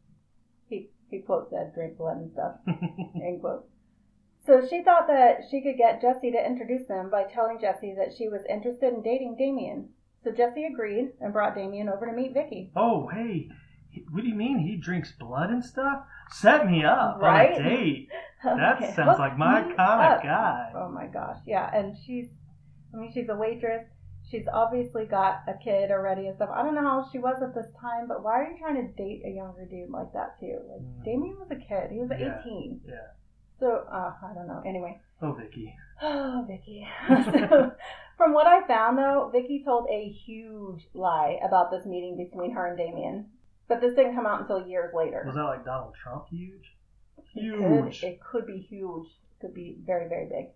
[0.68, 2.56] He he quote said drink blood and stuff.
[2.66, 3.66] End quote.
[4.46, 8.14] So she thought that she could get Jesse to introduce them by telling Jesse that
[8.16, 9.88] she was interested in dating Damien.
[10.22, 12.70] So Jesse agreed and brought Damien over to meet Vicky.
[12.76, 13.48] oh, hey.
[14.10, 16.04] What do you mean he drinks blood and stuff?
[16.32, 17.54] Set me up Right?
[17.54, 18.08] on a date.
[18.44, 19.72] That Okay, sounds like my kind
[20.18, 20.70] of guy.
[20.76, 22.26] Oh my gosh, yeah, and she's,
[22.92, 23.86] I mean, she's a waitress.
[24.28, 26.50] She's obviously got a kid already and stuff.
[26.52, 28.92] I don't know how she was at this time, but why are you trying to
[29.02, 30.58] date a younger dude like that too?
[30.68, 31.04] Like Mm.
[31.04, 31.90] Damien was a kid.
[31.90, 32.40] He was Yeah.
[32.40, 32.80] 18.
[32.86, 32.94] Yeah.
[33.60, 34.62] So uh, I don't know.
[34.66, 35.74] Anyway, Oh, Vicky.
[36.02, 36.86] Oh, Vicky.
[37.08, 37.72] so,
[38.16, 42.66] from what I found, though, Vicky told a huge lie about this meeting between her
[42.66, 43.26] and Damien.
[43.68, 45.22] But this didn't come out until years later.
[45.26, 46.74] Was that like Donald Trump huge?
[47.16, 48.00] It Huge.
[48.00, 49.06] could, it could be huge.
[49.06, 50.46] It could be very, very big.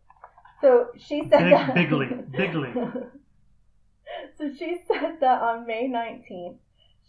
[0.60, 1.74] So she said Big, that.
[1.74, 2.06] bigly,
[2.36, 2.72] bigly.
[4.36, 6.56] so she said that on May 19th,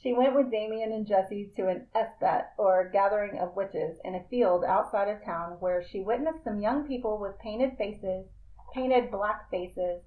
[0.01, 4.23] she went with Damien and Jesse to an esbat, or gathering of witches, in a
[4.23, 8.25] field outside of town where she witnessed some young people with painted faces,
[8.73, 10.01] painted black faces,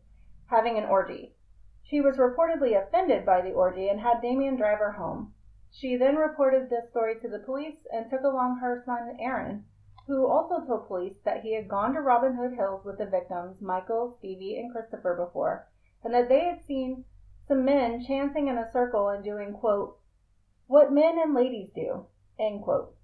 [0.46, 1.34] having an orgy.
[1.82, 5.34] She was reportedly offended by the orgy and had Damien drive her home.
[5.70, 9.66] She then reported this story to the police and took along her son Aaron,
[10.06, 13.60] who also told police that he had gone to Robin Hood Hills with the victims,
[13.60, 15.68] Michael, Stevie, and Christopher, before,
[16.02, 17.04] and that they had seen
[17.52, 19.98] some men chancing in a circle and doing, quote,
[20.68, 22.06] what men and ladies do,
[22.40, 22.94] end quote.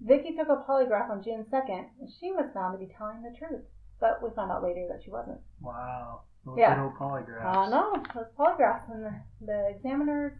[0.00, 3.36] Vicky took a polygraph on June 2nd, and she was found to be telling the
[3.36, 3.64] truth,
[3.98, 5.40] but we found out later that she wasn't.
[5.60, 6.20] Wow.
[6.44, 6.76] Those Yeah.
[6.76, 7.44] good old polygraphs.
[7.56, 9.14] I know, those polygraphs and the,
[9.44, 10.34] the examiner's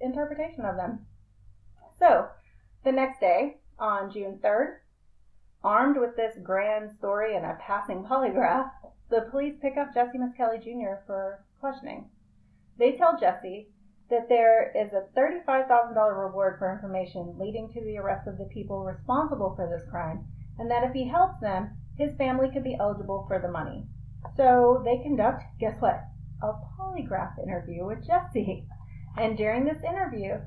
[0.00, 1.06] interpretation of them.
[1.98, 2.28] So,
[2.84, 4.76] the next day, on June 3rd,
[5.64, 8.70] armed with this grand story and a passing polygraph,
[9.10, 11.02] the police pick up Jesse Misskelley Jr.
[11.04, 12.10] for questioning.
[12.78, 13.68] They tell Jesse
[14.08, 18.84] that there is a $35,000 reward for information leading to the arrest of the people
[18.84, 20.24] responsible for this crime,
[20.58, 23.86] and that if he helps them, his family could be eligible for the money.
[24.36, 26.04] So they conduct, guess what?
[26.40, 28.64] A polygraph interview with Jesse.
[29.16, 30.40] And during this interview,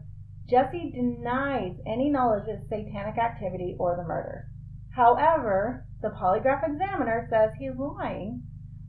[0.47, 4.47] Jesse denies any knowledge of satanic activity or the murder.
[4.95, 8.43] However, the polygraph examiner says he's lying,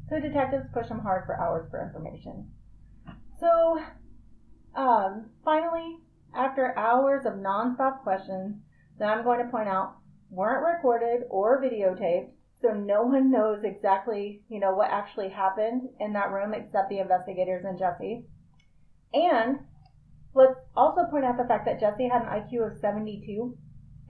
[0.09, 2.53] so detectives push him hard for hours for information.
[3.43, 3.83] So,
[4.77, 5.99] um, finally,
[6.33, 8.55] after hours of nonstop questions
[9.01, 9.97] that I'm going to point out
[10.31, 12.31] weren't recorded or videotaped,
[12.61, 17.01] so no one knows exactly, you know, what actually happened in that room except the
[17.01, 18.25] investigators and Jesse.
[19.13, 19.59] And
[20.35, 23.59] let's also point out the fact that Jesse had an IQ of 72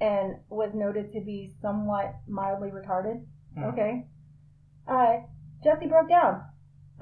[0.03, 3.25] and was noted to be somewhat mildly retarded.
[3.55, 3.65] Hmm.
[3.65, 4.07] Okay.
[4.87, 5.21] Uh,
[5.65, 6.43] Jesse broke down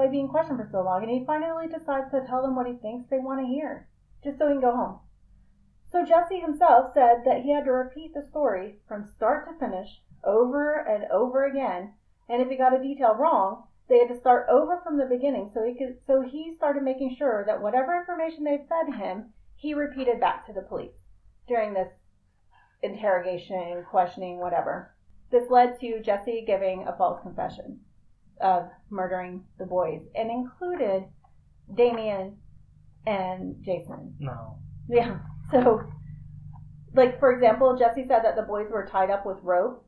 [0.01, 2.73] by being questioned for so long, and he finally decides to tell them what he
[2.73, 3.87] thinks they want to hear,
[4.25, 4.99] just so he can go home.
[5.93, 10.01] So Jesse himself said that he had to repeat the story from start to finish
[10.25, 11.93] over and over again,
[12.31, 15.51] and if he got a detail wrong, they had to start over from the beginning.
[15.53, 19.75] So he could, so he started making sure that whatever information they fed him, he
[19.75, 20.97] repeated back to the police
[21.47, 21.93] during this
[22.83, 24.95] interrogation, questioning, whatever.
[25.31, 27.81] This led to Jesse giving a false confession
[28.43, 31.05] of murdering the boys and included
[31.75, 32.37] Damien
[33.07, 34.15] and Jason.
[34.19, 34.59] No.
[34.89, 35.19] Yeah.
[35.51, 35.83] So,
[36.95, 39.85] like, for example, Jesse said that the boys were tied up with rope,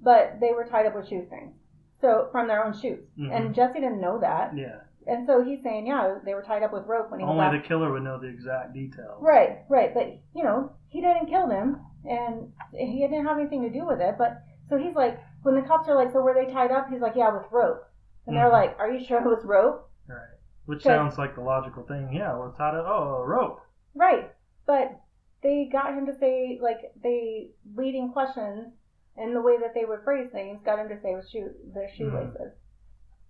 [0.00, 1.54] but they were tied up with shoestrings.
[2.00, 3.04] So, from their own shoes.
[3.16, 3.30] Mhm.
[3.32, 4.56] And Jesse didn't know that.
[4.56, 4.80] Yeah.
[5.06, 7.64] And so he's saying, yeah, they were tied up with rope when he Only the
[7.64, 9.20] killer would know the exact details.
[9.20, 9.92] Right, right.
[9.92, 14.00] But, you know, he didn't kill them, and he didn't have anything to do with
[14.00, 14.16] it.
[14.16, 16.88] But, so he's like, when the cops are like, so were they tied up?
[16.90, 17.84] He's like, yeah, with rope.
[18.26, 18.52] And they're Mhm.
[18.52, 19.88] like, are you sure it was rope?
[20.08, 20.18] Right.
[20.66, 22.12] Which 'Cause- sounds like the logical thing.
[22.12, 23.60] Yeah, well, tied to, oh, a rope.
[23.94, 24.30] Right.
[24.66, 25.00] But
[25.42, 28.72] they got him to say, like, they leading questions
[29.16, 31.88] and the way that they would phrase things got him to say with shoe, the
[31.88, 32.54] shoelaces.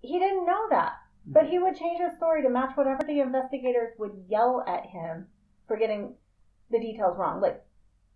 [0.01, 0.95] he didn't know that.
[1.25, 5.29] But he would change his story to match whatever the investigators would yell at him
[5.69, 6.17] for getting
[6.71, 7.41] the details wrong.
[7.41, 7.65] Like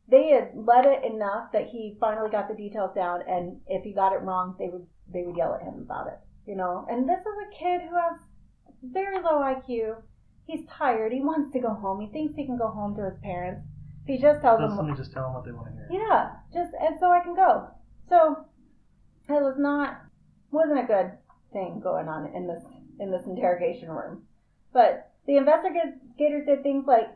[0.08, 3.92] they had let it enough that he finally got the details down, and if he
[3.92, 6.18] got it wrong, they would they would yell at him about it.
[6.46, 8.20] You know, and this is a kid who has
[8.82, 9.96] very low IQ.
[10.46, 11.12] He's tired.
[11.12, 12.00] He wants to go home.
[12.00, 13.66] He thinks he can go home to his parents.
[14.06, 15.88] He just tells them, Doesn't he just tell them what they want to hear?
[15.90, 17.68] yeah, just and so I can go.
[18.08, 18.46] So
[19.28, 20.02] it was not
[20.52, 21.10] wasn't a good
[21.52, 22.62] thing going on in this
[23.00, 24.22] in this interrogation room.
[24.72, 27.08] But the investigators did things like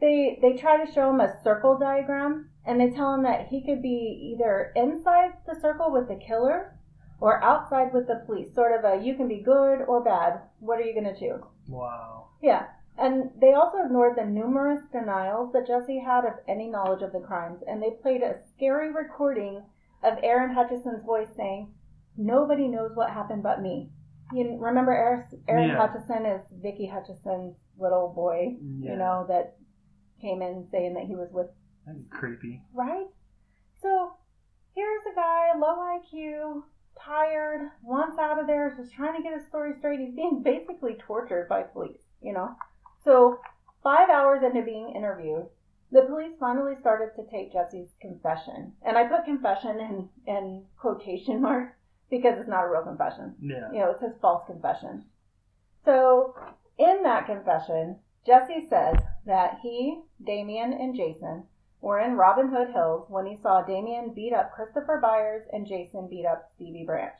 [0.00, 3.64] they they try to show him a circle diagram and they tell him that he
[3.64, 6.78] could be either inside the circle with the killer
[7.20, 8.54] or outside with the police.
[8.54, 10.40] Sort of a you can be good or bad.
[10.60, 11.42] What are you gonna choose?
[11.68, 12.28] Wow.
[12.42, 12.66] Yeah.
[12.96, 17.20] And they also ignored the numerous denials that Jesse had of any knowledge of the
[17.20, 19.62] crimes, and they played a scary recording
[20.02, 21.72] of Aaron Hutcheson's voice saying,
[22.16, 23.90] Nobody knows what happened but me.
[24.32, 25.78] You remember Aaron, Aaron Yeah.
[25.86, 28.90] Hutcheson is Vicky Hutcheson's little boy, Yeah.
[28.92, 29.54] you know, that
[30.20, 31.46] came in saying that he was with,
[31.86, 32.62] That'd be creepy.
[32.74, 33.06] right?
[33.80, 34.12] So
[34.74, 36.62] here's a guy, low IQ,
[37.02, 40.00] tired, wants out of there, just trying to get his story straight.
[40.00, 42.50] He's being basically tortured by police, you know?
[43.04, 43.38] So
[43.82, 45.46] five hours into being interviewed,
[45.92, 48.72] the police finally started to take Jesse's confession.
[48.84, 51.76] And I put confession in, in quotation marks
[52.10, 53.34] because it's not a real confession.
[53.40, 53.70] Yeah.
[53.72, 55.04] You know, it's his false confession.
[55.84, 56.34] So
[56.78, 57.96] in that confession,
[58.26, 61.46] Jesse says that he, Damien, and Jason
[61.80, 66.08] were in Robin Hood Hills when he saw Damien beat up Christopher Byers and Jason
[66.08, 67.18] beat up Stevie Branch.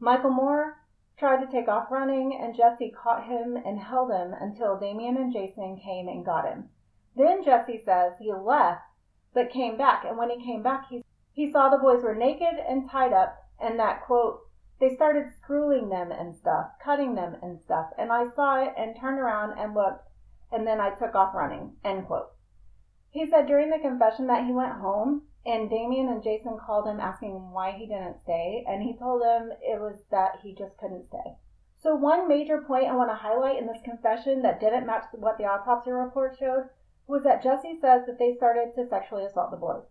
[0.00, 0.78] Michael Moore
[1.16, 5.32] tried to take off running, and Jesse caught him and held him until Damien and
[5.32, 6.70] Jason came and got him.
[7.16, 8.82] Then Jesse says he left,
[9.32, 12.58] but came back, and when he came back, he, he saw the boys were naked
[12.68, 14.40] and tied up, and that, quote,
[14.80, 18.96] they started screwing them and stuff, cutting them and stuff, and I saw it and
[18.96, 20.08] turned around and looked,
[20.54, 22.30] and then I took off running, end quote.
[23.10, 27.00] He said during the confession that he went home and Damien and Jason called him
[27.00, 30.76] asking him why he didn't stay, and he told them it was that he just
[30.78, 31.36] couldn't stay.
[31.82, 35.36] So one major point I want to highlight in this confession that didn't match what
[35.36, 36.70] the autopsy report showed
[37.06, 39.84] was that Jesse says that they started to sexually assault the boys.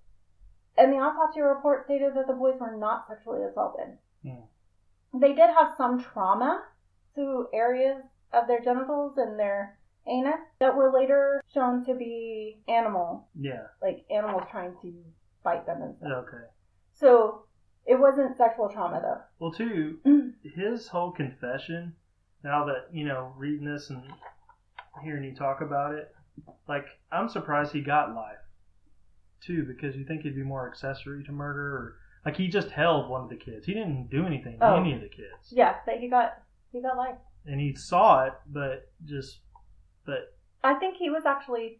[0.75, 3.99] And the autopsy report stated that the boys were not sexually assaulted.
[4.23, 4.49] Hmm.
[5.13, 6.63] They did have some trauma
[7.15, 8.01] to areas
[8.33, 13.67] of their genitals and their anus that were later shown to be animal, Yeah.
[13.81, 14.93] like animals trying to
[15.43, 16.25] bite them and stuff.
[16.27, 16.45] Okay.
[16.93, 17.45] So
[17.85, 19.21] it wasn't sexual trauma though.
[19.39, 20.33] Well, too, mm.
[20.43, 21.95] his whole confession.
[22.43, 24.03] Now that you know, reading this and
[25.03, 26.13] hearing you talk about it,
[26.67, 28.37] like I'm surprised he got life,
[29.41, 31.95] too, because you think he'd be more accessory to murder, or
[32.25, 33.65] like he just held one of the kids.
[33.65, 34.75] He didn't do anything to Oh.
[34.75, 36.33] any of the kids, Yeah, that he got
[36.71, 37.17] he got life.
[37.45, 39.39] and he saw it, but just,
[40.05, 41.79] but I think he was actually,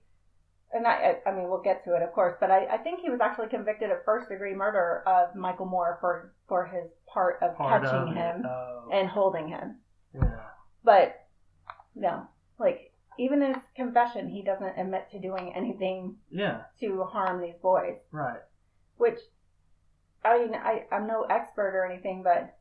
[0.74, 3.10] and I, I mean, we'll get to it, of course, but I, I think he
[3.10, 7.56] was actually convicted of first degree murder of Michael Moore for for his part of
[7.58, 8.44] part catching of him.
[8.46, 9.78] Oh, and holding him.
[10.14, 10.40] yeah.
[10.84, 11.26] But
[11.96, 12.28] no,
[12.60, 16.64] like even in his confession, he doesn't admit to doing anything Yeah.
[16.80, 17.98] to harm these boys.
[18.12, 18.40] Right.
[18.98, 19.20] Which,
[20.26, 22.58] I mean, I I'm no expert or anything, but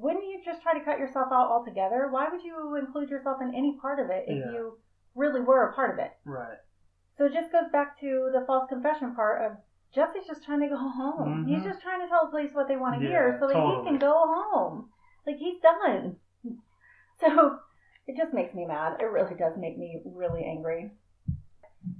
[0.00, 2.08] wouldn't you just try to cut yourself out altogether?
[2.10, 4.52] Why would you include yourself in any part of it if Yeah.
[4.52, 4.78] you
[5.14, 6.12] really were a part of it?
[6.24, 6.58] Right.
[7.16, 9.58] So it just goes back to the false confession part of
[9.92, 11.46] Jesse's just trying to go home.
[11.46, 11.64] He's Mhm.
[11.64, 13.84] just trying to tell the police what they want to Yeah, hear so that he
[13.84, 14.92] can go home.
[15.26, 16.18] Like he's done.
[17.20, 17.58] So
[18.06, 19.00] it just makes me mad.
[19.00, 20.92] It really does make me really angry.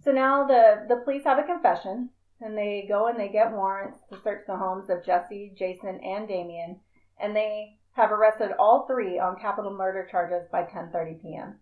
[0.00, 4.00] So now the the police have a confession and they go and they get warrants
[4.10, 6.80] to search the homes of Jesse, Jason, and Damien,
[7.18, 11.58] and they have arrested all three on capital murder charges by 10:30 p.m.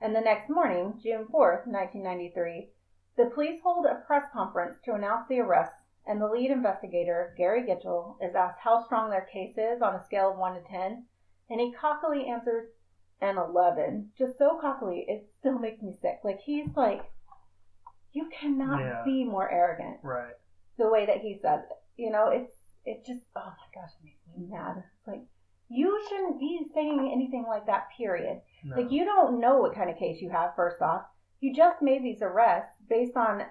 [0.00, 2.70] And the next morning, June 4th, 1993,
[3.16, 5.74] the police hold a press conference to announce the arrests,
[6.06, 10.02] and the lead investigator, Gary Gitchell, is asked how strong their case is on a
[10.06, 11.04] scale of 1 to 10,
[11.50, 12.70] and he cockily answers
[13.20, 14.12] an 11.
[14.16, 16.20] Just so cockily, it still makes me sick.
[16.24, 17.02] Like, he's like,
[18.12, 19.02] you cannot Yeah.
[19.04, 20.34] be more arrogant Right.
[20.78, 21.76] the way that he says it.
[22.02, 22.54] You know, it's,
[22.86, 24.82] it just, oh my gosh, it makes me mad.
[25.06, 25.24] Like,
[25.68, 28.40] you shouldn't be saying anything like that, period.
[28.64, 28.76] No.
[28.76, 30.54] Like you don't know what kind of case you have.
[30.56, 31.02] First off,
[31.40, 33.42] you just made these arrests based on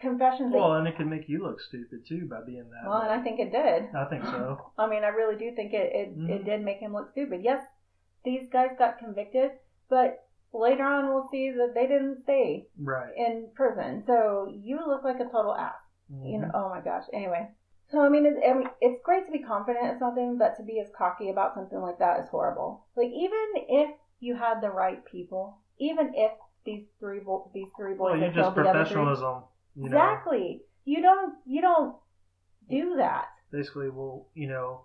[0.00, 0.52] confessions.
[0.54, 2.88] well, and it can make you look stupid too by being that.
[2.88, 3.94] well, and I think it did.
[3.94, 4.70] I think so.
[4.78, 6.28] I mean, I really do think it it, Mhm.
[6.30, 7.42] it did make him look stupid.
[7.42, 7.64] Yes,
[8.24, 9.52] these guys got convicted,
[9.88, 13.12] but later on we'll see that they didn't stay Right.
[13.16, 14.02] in prison.
[14.06, 15.74] So you look like a total ass.
[16.22, 17.02] You know, oh my gosh.
[17.12, 17.48] Anyway,
[17.90, 20.62] So I mean, it's, I mean, it's great to be confident in something, but to
[20.62, 22.84] be as cocky about something like that is horrible.
[22.96, 26.32] Like even if you had the right people, even if
[26.64, 29.42] these three bo- these three boys Well, you just killed the other three, professionalism.
[29.76, 30.62] You know, exactly.
[30.84, 31.96] You don't you don't
[32.68, 33.26] do that.
[33.52, 34.82] basically, we'll you know,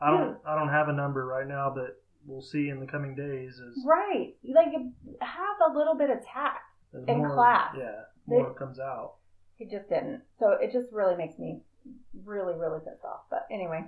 [0.00, 3.14] I don't I don't have a number right now, but we'll see in the coming
[3.14, 4.34] days as, Right.
[4.44, 4.72] Like
[5.20, 6.62] have a little bit of tact.
[7.06, 7.74] In more class.
[7.78, 9.14] yeah They- more comes out.
[9.56, 10.22] He just didn't.
[10.40, 11.60] So it just really makes me
[12.24, 13.22] really, really pissed off.
[13.30, 13.84] But anyway,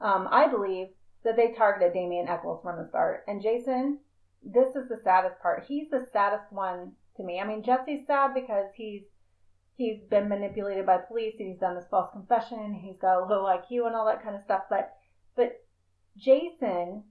[0.00, 0.88] um, I believe
[1.24, 3.24] that they targeted Damien Echols from the start.
[3.28, 3.98] And Jason,
[4.42, 5.64] this is the saddest part.
[5.68, 7.38] He's the saddest one to me.
[7.40, 9.02] I mean, Jesse's sad because he's
[9.76, 13.24] he's been manipulated by police and he's done this false confession and he's got a
[13.24, 14.62] low IQ and all that kind of stuff.
[14.70, 14.92] But
[15.36, 15.62] but
[16.16, 17.04] Jason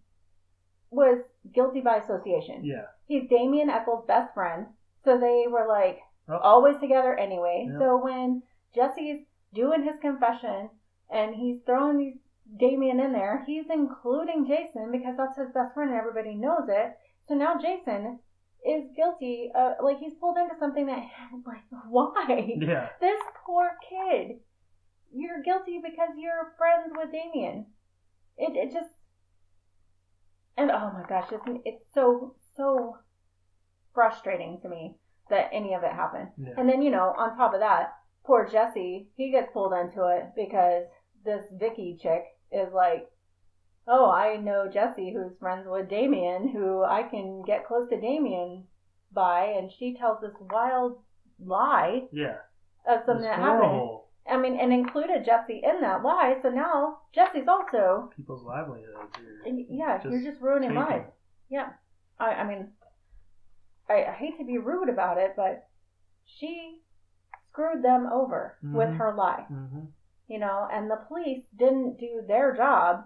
[0.91, 1.19] was
[1.53, 2.63] guilty by association.
[2.63, 4.67] Yeah, He's Damien Echols' best friend.
[5.03, 6.37] So they were like Oh.
[6.37, 7.67] always together anyway.
[7.71, 7.79] Yeah.
[7.79, 8.43] So when
[8.75, 9.21] Jesse's
[9.53, 10.69] doing his confession
[11.11, 12.17] and he's throwing these
[12.57, 16.97] Damien in there, he's including Jason because that's his best friend and everybody knows it.
[17.27, 18.19] So now Jason
[18.65, 19.51] is guilty.
[19.55, 21.03] Uh, like he's pulled into something that,
[21.45, 22.55] like, why?
[22.59, 22.89] yeah.
[22.99, 24.37] This poor kid.
[25.13, 27.65] You're guilty because you're friends with Damien.
[28.37, 28.93] It it just
[30.59, 32.97] and oh my gosh, it's it's so so
[33.93, 34.95] frustrating to me
[35.29, 36.29] that any of it happened.
[36.37, 36.53] Yeah.
[36.57, 37.93] And then you know, on top of that,
[38.25, 40.85] poor Jesse, he gets pulled into it because
[41.25, 43.07] this Vicky chick is like,
[43.87, 48.65] oh, I know Jesse who's friends with Damien, who I can get close to Damien
[49.11, 50.99] by, and she tells this wild
[51.43, 52.37] lie Yeah.
[52.87, 53.63] of something It's that happened.
[53.69, 54.05] horrible.
[54.29, 56.37] I mean, and included Jesse in that lie.
[56.43, 59.15] So now Jesse's also, People's livelihoods
[59.45, 60.83] and yeah, Just you're just ruining taken.
[60.83, 61.11] lives.
[61.49, 61.69] Yeah,
[62.19, 62.67] I, I mean,
[63.89, 65.67] I, I hate to be rude about it, but
[66.25, 66.81] she
[67.59, 68.97] screwed them over with Mhm.
[68.97, 69.45] her lie.
[69.51, 69.85] Mm-hmm.
[70.27, 73.05] You know, and the police didn't do their job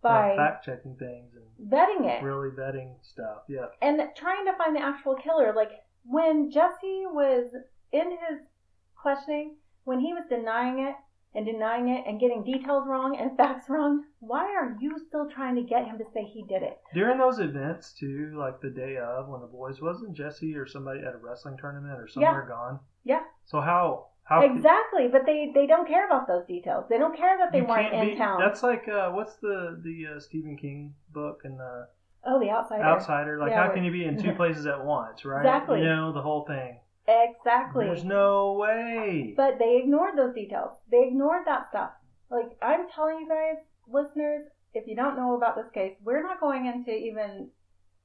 [0.00, 3.42] by fact checking things and vetting it really vetting stuff.
[3.48, 3.66] Yeah.
[3.82, 5.52] and trying to find the actual killer.
[5.52, 5.72] Like
[6.04, 7.52] when Jesse was
[7.92, 8.46] in his
[8.94, 10.94] questioning, when he was denying it
[11.34, 15.56] and denying it and getting details wrong and facts wrong, why are you still trying
[15.56, 16.78] to get him to say he did it?
[16.94, 21.00] During those events too, like the day of when the boys wasn't Jesse or somebody
[21.00, 22.78] at a wrestling tournament or somewhere gone.
[23.08, 23.22] Yeah.
[23.46, 26.84] So how how exactly, but they they don't care about those details.
[26.90, 28.38] They don't care that they weren't in be- town.
[28.38, 31.88] That's like uh, what's the the uh, Stephen King book and the
[32.24, 32.84] oh, the outsider.
[32.84, 33.38] Outsider.
[33.38, 35.40] Like Yeah, how can you be in two places at once, right?
[35.40, 35.80] Exactly.
[35.80, 36.78] You know the whole thing.
[37.08, 37.86] Exactly.
[37.86, 39.32] There's no way.
[39.34, 40.72] But they ignored those details.
[40.90, 41.92] They ignored that stuff.
[42.30, 46.38] Like I'm telling you guys, listeners, if you don't know about this case, we're not
[46.38, 47.48] going into even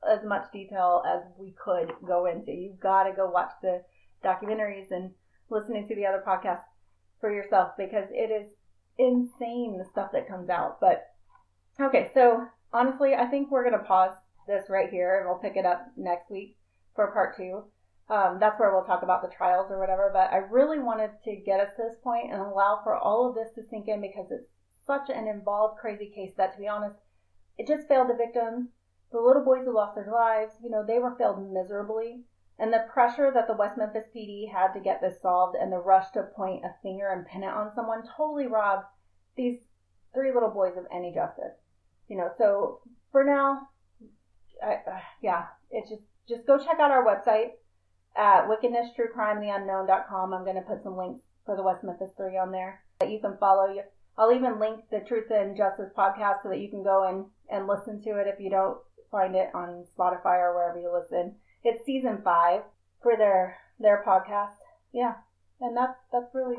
[0.10, 2.54] as much detail as we could go into.
[2.54, 3.82] You've got to go watch the
[4.24, 5.12] documentaries and
[5.50, 6.64] listening to the other podcasts
[7.20, 8.52] for yourself because it is
[8.98, 10.80] insane the stuff that comes out.
[10.80, 11.06] But
[11.80, 14.16] okay, so honestly, I think we're gonna pause
[14.48, 16.58] this right here and we'll pick it up next week
[16.96, 17.64] for part two.
[18.10, 20.12] Um, that's where we'll talk about the trials or whatever.
[20.14, 23.36] But I really wanted to get us to this point and allow for all of
[23.36, 24.50] this to sink in because it's
[24.86, 27.00] such an involved, crazy case that, to be honest,
[27.58, 28.70] it just failed the victims.
[29.12, 32.24] The little boys who lost their lives, you know, they were failed miserably.
[32.60, 35.78] And the pressure that the West Memphis PD had to get this solved and the
[35.78, 38.86] rush to point a finger and pin it on someone totally robbed
[39.36, 39.58] these
[40.14, 41.58] three little boys of any justice.
[42.08, 42.82] You know, so
[43.12, 43.70] for now,
[44.64, 47.52] I, uh, yeah, it's just just go check out our website
[48.16, 50.34] at wickednesstruecrimeandtheunknown.com.
[50.34, 53.20] I'm going to put some links for the West Memphis 3 on there that you
[53.20, 53.74] can follow.
[54.18, 57.68] I'll even link the Truth and Justice podcast so that you can go and, and
[57.68, 58.78] listen to it if you don't
[59.12, 61.36] find it on Spotify or wherever you listen.
[61.64, 62.62] It's season five
[63.02, 64.56] for their their podcast.
[64.94, 65.16] Yeah.
[65.62, 66.58] And that's that's really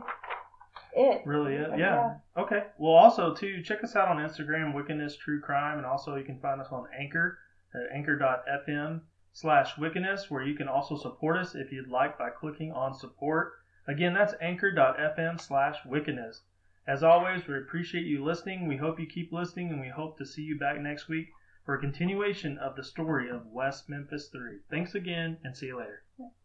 [0.97, 1.23] it.
[1.27, 1.79] Really it?
[1.79, 2.15] Yeah.
[2.37, 2.65] Okay.
[2.79, 6.39] Well, also too, check us out on Instagram, Wickedness True Crime, and also you can
[6.39, 7.39] find us on Anchor
[7.75, 9.01] uh, at anchor.fm
[9.33, 13.55] slash wickedness, where you can also support us if you'd like by clicking on support.
[13.87, 16.43] Again, that's anchor.fm slash wickedness.
[16.87, 18.69] As always, we appreciate you listening.
[18.69, 21.29] We hope you keep listening, and we hope to see you back next week
[21.65, 24.59] for a continuation of the story of West Memphis 3.
[24.71, 26.03] Thanks again, and see you later.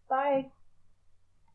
[0.09, 0.51] Bye.